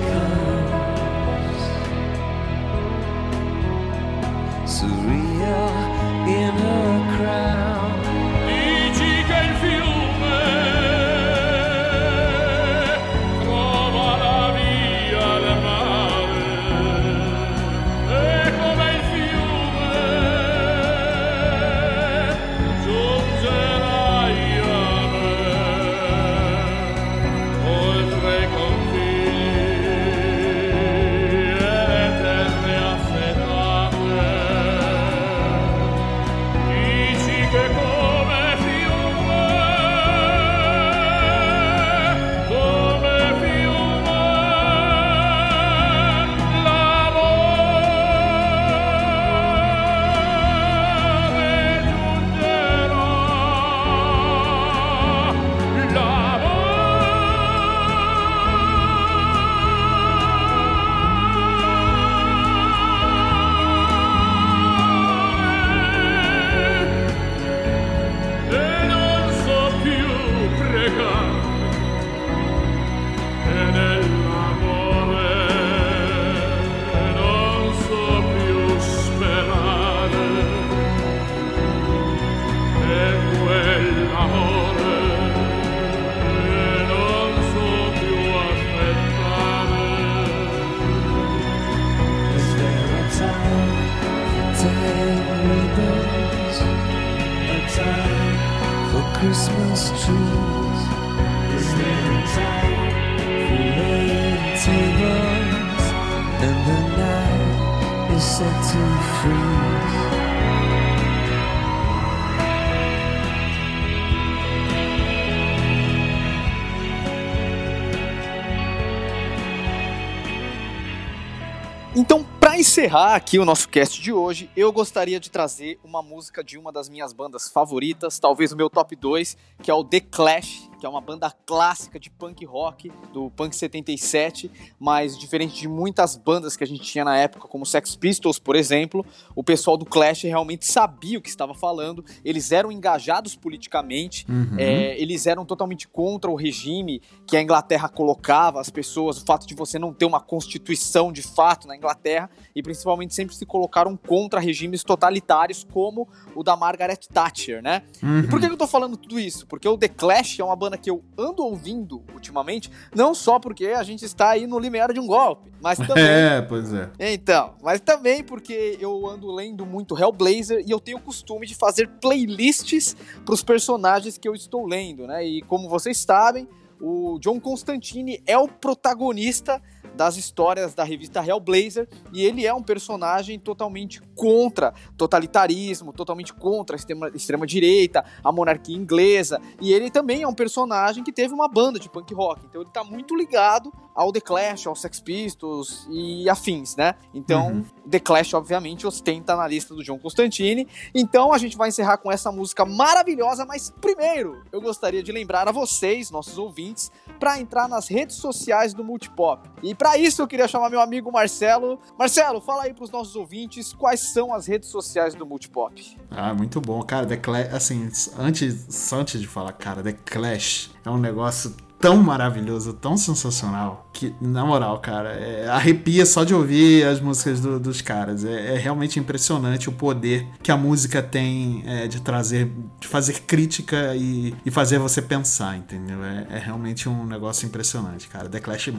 encerrar 122.81 123.15
aqui 123.15 123.39
o 123.39 123.45
nosso 123.45 123.69
cast 123.69 124.01
de 124.01 124.11
hoje, 124.11 124.49
eu 124.57 124.73
gostaria 124.73 125.21
de 125.21 125.31
trazer 125.31 125.79
uma 125.85 126.03
música 126.03 126.43
de 126.43 126.57
uma 126.57 126.73
das 126.73 126.89
minhas 126.89 127.13
bandas 127.13 127.47
favoritas, 127.47 128.19
talvez 128.19 128.53
o 128.53 128.57
meu 128.57 128.71
top 128.71 128.97
2, 128.97 129.37
que 129.63 129.71
é 129.71 129.75
o 129.75 129.85
The 129.85 130.01
Clash, 130.01 130.60
que 130.81 130.87
é 130.87 130.89
uma 130.89 131.01
banda 131.01 131.31
clássica 131.45 132.01
de 132.01 132.11
punk 132.11 132.45
rock 132.47 132.91
do 133.13 133.31
Punk 133.31 133.55
77, 133.55 134.51
mas 134.79 135.17
diferente 135.17 135.61
de 135.61 135.69
muitas 135.69 136.17
bandas 136.17 136.57
que 136.57 136.65
a 136.65 136.67
gente 136.67 136.83
tinha 136.83 137.05
na 137.05 137.19
época, 137.19 137.47
como 137.47 137.67
Sex 137.67 137.95
Pistols, 137.95 138.39
por 138.39 138.57
exemplo, 138.57 139.05
o 139.37 139.45
pessoal 139.45 139.77
do 139.77 139.85
Clash 139.85 140.23
realmente 140.23 140.67
sabia 140.67 141.19
o 141.19 141.23
que 141.23 141.29
estava 141.29 141.55
falando, 141.55 142.03
eles 142.25 142.51
eram 142.51 142.73
engajados 142.73 143.37
politicamente, 143.37 144.27
é, 144.57 145.01
eles 145.01 145.27
eram 145.27 145.45
totalmente 145.45 145.87
contra 145.87 146.31
o 146.31 146.35
regime 146.35 147.03
que 147.27 147.37
a 147.37 147.43
Inglaterra 147.43 147.89
colocava 147.89 148.61
as 148.61 148.71
pessoas, 148.71 149.19
o 149.19 149.25
fato 149.27 149.47
de 149.47 149.55
você 149.55 149.79
não 149.79 149.93
ter 149.93 150.07
uma 150.07 150.21
constituição 150.21 151.13
de 151.13 151.23
fato 151.23 151.69
na 151.69 151.77
Inglaterra, 151.77 152.31
e 152.57 152.63
principalmente 152.63 153.15
sempre 153.15 153.35
se 153.35 153.45
colocaram 153.45 153.97
contra 153.97 154.41
regimes 154.41 154.83
totalitários 154.83 155.67
como 155.71 156.09
o 156.35 156.43
da 156.43 156.57
Margaret 156.57 157.01
Thatcher, 157.13 157.63
né? 157.63 157.83
E 158.25 158.29
por 158.29 158.41
que 158.41 158.47
que 158.47 158.53
eu 158.53 158.57
tô 158.57 158.67
falando 158.67 158.97
tudo 158.97 159.21
isso? 159.21 159.47
Porque 159.47 159.69
o 159.69 159.77
The 159.77 159.89
Clash 159.89 160.41
é 160.41 160.45
uma 160.45 160.57
banda 160.57 160.70
que 160.77 160.91
eu 160.91 161.03
ando 161.17 161.45
ouvindo 161.45 162.03
ultimamente, 162.13 162.71
não 162.95 163.15
só 163.15 163.39
porque 163.39 163.67
a 163.67 163.83
gente 163.83 164.05
está 164.05 164.31
aí 164.31 164.47
no 164.47 164.59
limiar 164.59 164.93
de 164.93 165.01
um 165.01 165.07
golpe, 165.07 165.51
mas 165.61 165.79
também 165.87 166.05
É, 166.05 166.43
pois 166.43 166.73
é. 166.73 166.91
então, 166.99 167.55
mas 167.63 167.81
também 167.81 168.23
porque 168.23 168.77
eu 168.81 169.07
ando 169.07 169.31
lendo 169.33 169.65
muito 169.67 169.99
Hellblazer 169.99 170.65
e 170.67 170.71
eu 170.71 170.81
tenho 170.81 170.99
o 170.99 171.03
costume 171.03 171.47
de 171.47 171.55
fazer 171.55 171.89
playlists 172.01 172.97
para 173.25 173.35
os 173.35 173.43
personagens 173.43 174.19
que 174.19 174.29
eu 174.29 174.35
estou 174.35 174.67
lendo, 174.67 175.07
né? 175.07 175.25
E 175.25 175.43
como 175.43 175.69
vocês 175.69 175.99
sabem, 175.99 176.49
o 176.81 177.19
John 177.21 177.39
Constantine 177.39 178.23
é 178.27 178.39
o 178.39 178.49
protagonista 178.49 179.61
das 180.01 180.17
histórias 180.17 180.73
da 180.73 180.83
revista 180.83 181.23
Hellblazer 181.23 181.87
e 182.11 182.25
ele 182.25 182.47
é 182.47 182.55
um 182.55 182.63
personagem 182.63 183.39
totalmente 183.39 184.01
contra 184.17 184.73
totalitarismo, 184.97 185.93
totalmente 185.93 186.33
contra 186.33 186.75
a 186.75 186.79
extrema, 186.79 187.11
extrema 187.15 187.47
direita, 187.47 188.03
a 188.25 188.33
monarquia 188.33 188.75
inglesa 188.75 189.39
e 189.61 189.75
ele 189.75 189.91
também 189.91 190.23
é 190.23 190.27
um 190.27 190.33
personagem 190.33 191.05
que 191.05 191.13
teve 191.13 191.35
uma 191.35 191.47
banda 191.47 191.79
de 191.79 191.91
punk 191.91 192.15
rock, 192.15 192.47
então 192.47 192.63
ele 192.63 192.71
tá 192.71 192.83
muito 192.83 193.15
ligado 193.15 193.71
ao 193.95 194.13
The 194.13 194.21
Clash, 194.21 194.67
aos 194.67 194.81
Sex 194.81 195.01
Pistols 195.01 195.87
e 195.91 196.29
afins, 196.29 196.77
né? 196.77 196.95
Então, 197.15 197.49
Uhum. 197.51 197.65
The 197.89 197.99
Clash, 197.99 198.35
obviamente, 198.35 198.87
ostenta 198.87 199.35
na 199.35 199.47
lista 199.49 199.75
do 199.75 199.83
John 199.83 199.99
Constantine. 199.99 200.67
Então, 200.95 201.33
a 201.33 201.39
gente 201.39 201.57
vai 201.57 201.69
encerrar 201.69 201.99
com 201.99 202.11
essa 202.11 202.31
música 202.31 202.65
maravilhosa, 202.65 203.45
mas 203.45 203.71
primeiro, 203.81 204.43
eu 204.53 204.61
gostaria 204.61 205.03
de 205.03 205.11
lembrar 205.11 205.49
a 205.49 205.53
vocês, 205.53 206.11
nossos 206.11 206.39
ouvintes, 206.39 206.91
para 207.19 207.41
entrar 207.41 207.69
nas 207.69 207.89
redes 207.89 208.17
sociais 208.17 208.73
do 208.73 208.85
Multipop. 208.85 209.49
E 209.63 209.75
para 209.75 209.99
isso, 209.99 210.23
eu 210.23 210.29
queria 210.29 210.47
chamar 210.47 210.71
meu 210.71 210.81
amigo 210.81 211.11
Marcelo. 211.11 211.79
Marcelo, 211.99 212.41
fala 212.41 212.65
aí 212.65 212.75
pros 212.75 212.91
nossos 212.91 213.17
ouvintes 213.17 213.73
quais 213.73 214.13
são 214.13 214.33
as 214.33 214.47
redes 214.47 214.69
sociais 214.69 215.15
do 215.15 215.27
Multipop. 215.27 215.97
Ah, 216.11 216.33
muito 216.33 216.61
bom, 216.61 216.83
cara. 216.83 217.07
The 217.07 217.17
Clash, 217.17 217.53
assim, 217.53 217.91
antes, 218.19 218.67
só 218.71 219.01
antes 219.01 219.21
de 219.21 219.27
falar, 219.27 219.53
cara, 219.53 219.83
The 219.83 219.93
Clash 219.93 220.71
é 220.85 220.91
um 220.91 220.99
negócio 220.99 221.55
tão 221.81 221.97
maravilhoso, 221.97 222.75
tão 222.75 222.97
sensacional, 222.97 223.89
que, 223.93 224.15
na 224.21 224.45
moral, 224.45 224.79
cara, 224.81 225.11
é, 225.11 225.49
arrepia 225.49 226.05
só 226.05 226.25
de 226.25 226.35
ouvir 226.35 226.85
as 226.87 227.01
músicas 227.01 227.41
do- 227.41 227.59
dos 227.59 227.81
caras. 227.81 228.25
É, 228.25 228.55
é 228.55 228.59
realmente 228.59 228.99
impressionante 229.01 229.69
o 229.69 229.73
poder 229.73 230.27
que 230.43 230.53
a 230.53 230.57
música 230.57 231.03
tem 231.03 231.63
é, 231.67 231.89
de 231.89 232.01
trazer, 232.01 232.51
de 232.79 232.87
fazer 232.87 233.21
crítica 233.23 233.95
e, 233.97 234.35
e 234.45 234.51
fazer 234.51 234.79
você 234.79 235.01
pensar, 235.01 235.57
entendeu? 235.57 236.05
É, 236.05 236.27
é 236.31 236.39
realmente 236.39 236.89
um 236.89 237.05
negócio 237.07 237.47
impressionante, 237.47 238.09
cara. 238.09 238.29
The 238.29 238.41
Clash, 238.41 238.71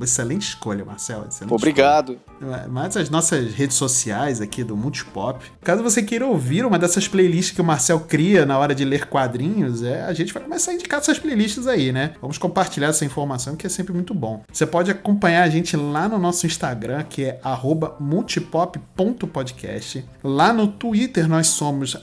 excelente 0.00 0.48
escolha, 0.48 0.84
Marcelo. 0.84 1.26
excelente 1.28 1.52
Obrigado. 1.54 2.18
mas 2.70 2.96
as 2.96 3.10
nossas 3.10 3.52
redes 3.52 3.76
sociais 3.76 4.40
aqui 4.40 4.64
do 4.64 4.76
Multipop, 4.76 5.44
caso 5.62 5.82
você 5.82 6.02
queira 6.02 6.26
ouvir 6.26 6.64
uma 6.64 6.78
dessas 6.78 7.06
playlists 7.06 7.54
que 7.54 7.60
o 7.60 7.64
Marcel 7.64 8.00
cria 8.00 8.44
na 8.46 8.58
hora 8.58 8.74
de 8.74 8.84
ler 8.84 9.06
quadrinhos, 9.06 9.82
é, 9.82 10.02
a 10.04 10.12
gente 10.14 10.32
vai 10.32 10.42
começar 10.42 10.70
a 10.70 10.74
indicar 10.74 11.00
essas 11.00 11.18
playlists 11.18 11.66
aí, 11.66 11.92
né? 11.92 12.14
Vamos 12.20 12.38
compartilhar 12.46 12.88
essa 12.88 13.04
informação 13.04 13.56
que 13.56 13.66
é 13.66 13.70
sempre 13.70 13.92
muito 13.92 14.14
bom. 14.14 14.42
Você 14.52 14.66
pode 14.66 14.90
acompanhar 14.90 15.42
a 15.42 15.48
gente 15.48 15.76
lá 15.76 16.08
no 16.08 16.18
nosso 16.18 16.46
Instagram, 16.46 17.02
que 17.04 17.24
é 17.24 17.40
multipop.podcast. 17.98 20.04
Lá 20.22 20.52
no 20.52 20.68
Twitter 20.68 21.28
nós 21.28 21.48
somos 21.48 21.96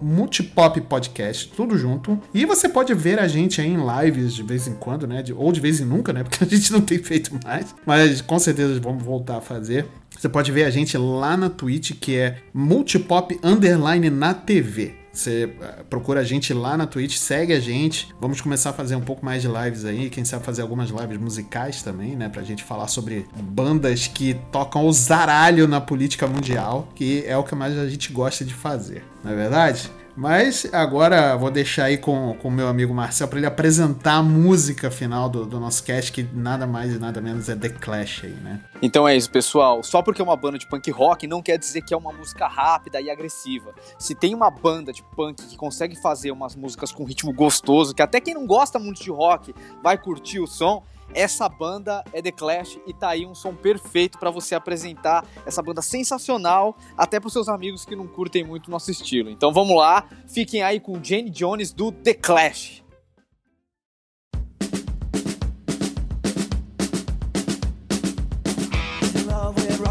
multipoppodcast, 0.00 1.52
tudo 1.56 1.76
junto. 1.76 2.18
E 2.32 2.44
você 2.44 2.68
pode 2.68 2.94
ver 2.94 3.18
a 3.18 3.28
gente 3.28 3.60
aí 3.60 3.68
em 3.68 3.78
lives 4.04 4.34
de 4.34 4.42
vez 4.42 4.66
em 4.66 4.74
quando, 4.74 5.06
né? 5.06 5.22
De- 5.22 5.32
ou 5.32 5.52
de 5.52 5.60
vez 5.60 5.80
em 5.80 5.84
nunca, 5.84 6.12
né? 6.12 6.22
Porque 6.24 6.44
a 6.44 6.46
gente 6.46 6.72
não 6.72 6.80
tem 6.80 6.98
feito 6.98 7.32
mais. 7.44 7.74
Mas 7.84 8.20
com 8.20 8.38
certeza 8.38 8.78
vamos 8.80 9.02
voltar 9.02 9.38
a 9.38 9.40
fazer. 9.40 9.86
Você 10.16 10.28
pode 10.28 10.52
ver 10.52 10.64
a 10.64 10.70
gente 10.70 10.96
lá 10.96 11.36
na 11.36 11.50
Twitch, 11.50 11.92
que 12.00 12.16
é 12.16 12.38
multipop 12.52 13.38
underline 13.42 14.08
na 14.10 14.32
TV. 14.32 14.94
Você 15.14 15.54
eh, 15.60 15.84
procura 15.88 16.20
a 16.20 16.24
gente 16.24 16.52
lá 16.52 16.76
na 16.76 16.86
Twitch, 16.86 17.16
segue 17.16 17.52
a 17.52 17.60
gente. 17.60 18.12
Vamos 18.20 18.40
começar 18.40 18.70
a 18.70 18.72
fazer 18.72 18.96
um 18.96 19.00
pouco 19.00 19.24
mais 19.24 19.42
de 19.42 19.48
lives 19.48 19.84
aí. 19.84 20.10
Quem 20.10 20.24
sabe 20.24 20.44
fazer 20.44 20.62
algumas 20.62 20.90
lives 20.90 21.18
musicais 21.18 21.82
também, 21.82 22.16
né? 22.16 22.28
Pra 22.28 22.42
gente 22.42 22.64
falar 22.64 22.88
sobre 22.88 23.26
bandas 23.40 24.08
que 24.08 24.34
tocam 24.50 24.84
o 24.86 24.92
zaralho 24.92 25.68
na 25.68 25.80
política 25.80 26.26
mundial, 26.26 26.88
que 26.94 27.24
é 27.26 27.36
o 27.36 27.44
que 27.44 27.54
mais 27.54 27.78
a 27.78 27.88
gente 27.88 28.12
gosta 28.12 28.44
de 28.44 28.52
fazer, 28.52 29.04
não 29.22 29.30
é 29.30 29.36
verdade? 29.36 29.90
Mas 30.16 30.66
agora 30.72 31.36
vou 31.36 31.50
deixar 31.50 31.84
aí 31.84 31.98
com 31.98 32.36
o 32.42 32.50
meu 32.50 32.68
amigo 32.68 32.94
Marcel 32.94 33.26
para 33.26 33.38
ele 33.38 33.46
apresentar 33.46 34.14
a 34.14 34.22
música 34.22 34.90
final 34.90 35.28
do, 35.28 35.44
do 35.44 35.58
nosso 35.58 35.82
cast, 35.82 36.12
que 36.12 36.22
nada 36.32 36.66
mais 36.66 36.94
e 36.94 36.98
nada 36.98 37.20
menos 37.20 37.48
é 37.48 37.56
The 37.56 37.70
Clash 37.70 38.22
aí, 38.24 38.30
né? 38.30 38.60
Então 38.80 39.08
é 39.08 39.16
isso, 39.16 39.30
pessoal. 39.30 39.82
Só 39.82 40.02
porque 40.02 40.20
é 40.20 40.24
uma 40.24 40.36
banda 40.36 40.56
de 40.56 40.68
punk 40.68 40.90
rock 40.90 41.26
não 41.26 41.42
quer 41.42 41.58
dizer 41.58 41.82
que 41.82 41.92
é 41.92 41.96
uma 41.96 42.12
música 42.12 42.46
rápida 42.46 43.00
e 43.00 43.10
agressiva. 43.10 43.74
Se 43.98 44.14
tem 44.14 44.34
uma 44.34 44.50
banda 44.50 44.92
de 44.92 45.02
punk 45.02 45.44
que 45.46 45.56
consegue 45.56 45.96
fazer 45.96 46.30
umas 46.30 46.54
músicas 46.54 46.92
com 46.92 47.04
ritmo 47.04 47.32
gostoso, 47.32 47.94
que 47.94 48.02
até 48.02 48.20
quem 48.20 48.34
não 48.34 48.46
gosta 48.46 48.78
muito 48.78 49.02
de 49.02 49.10
rock 49.10 49.54
vai 49.82 49.98
curtir 49.98 50.38
o 50.38 50.46
som, 50.46 50.84
essa 51.12 51.48
banda 51.48 52.02
é 52.12 52.22
The 52.22 52.32
Clash 52.32 52.78
e 52.86 52.94
tá 52.94 53.10
aí 53.10 53.26
um 53.26 53.34
som 53.34 53.54
perfeito 53.54 54.18
pra 54.18 54.30
você 54.30 54.54
apresentar 54.54 55.26
essa 55.44 55.62
banda 55.62 55.82
sensacional 55.82 56.76
até 56.96 57.20
pros 57.20 57.32
seus 57.32 57.48
amigos 57.48 57.84
que 57.84 57.96
não 57.96 58.06
curtem 58.06 58.44
muito 58.44 58.68
o 58.68 58.70
nosso 58.70 58.90
estilo. 58.90 59.30
Então 59.30 59.52
vamos 59.52 59.76
lá, 59.76 60.08
fiquem 60.28 60.62
aí 60.62 60.80
com 60.80 61.02
Jane 61.02 61.30
Jones 61.30 61.72
do 61.72 61.92
The 61.92 62.14
Clash. 62.14 62.84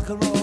rock 0.03 0.09
and 0.09 0.19
roll, 0.23 0.42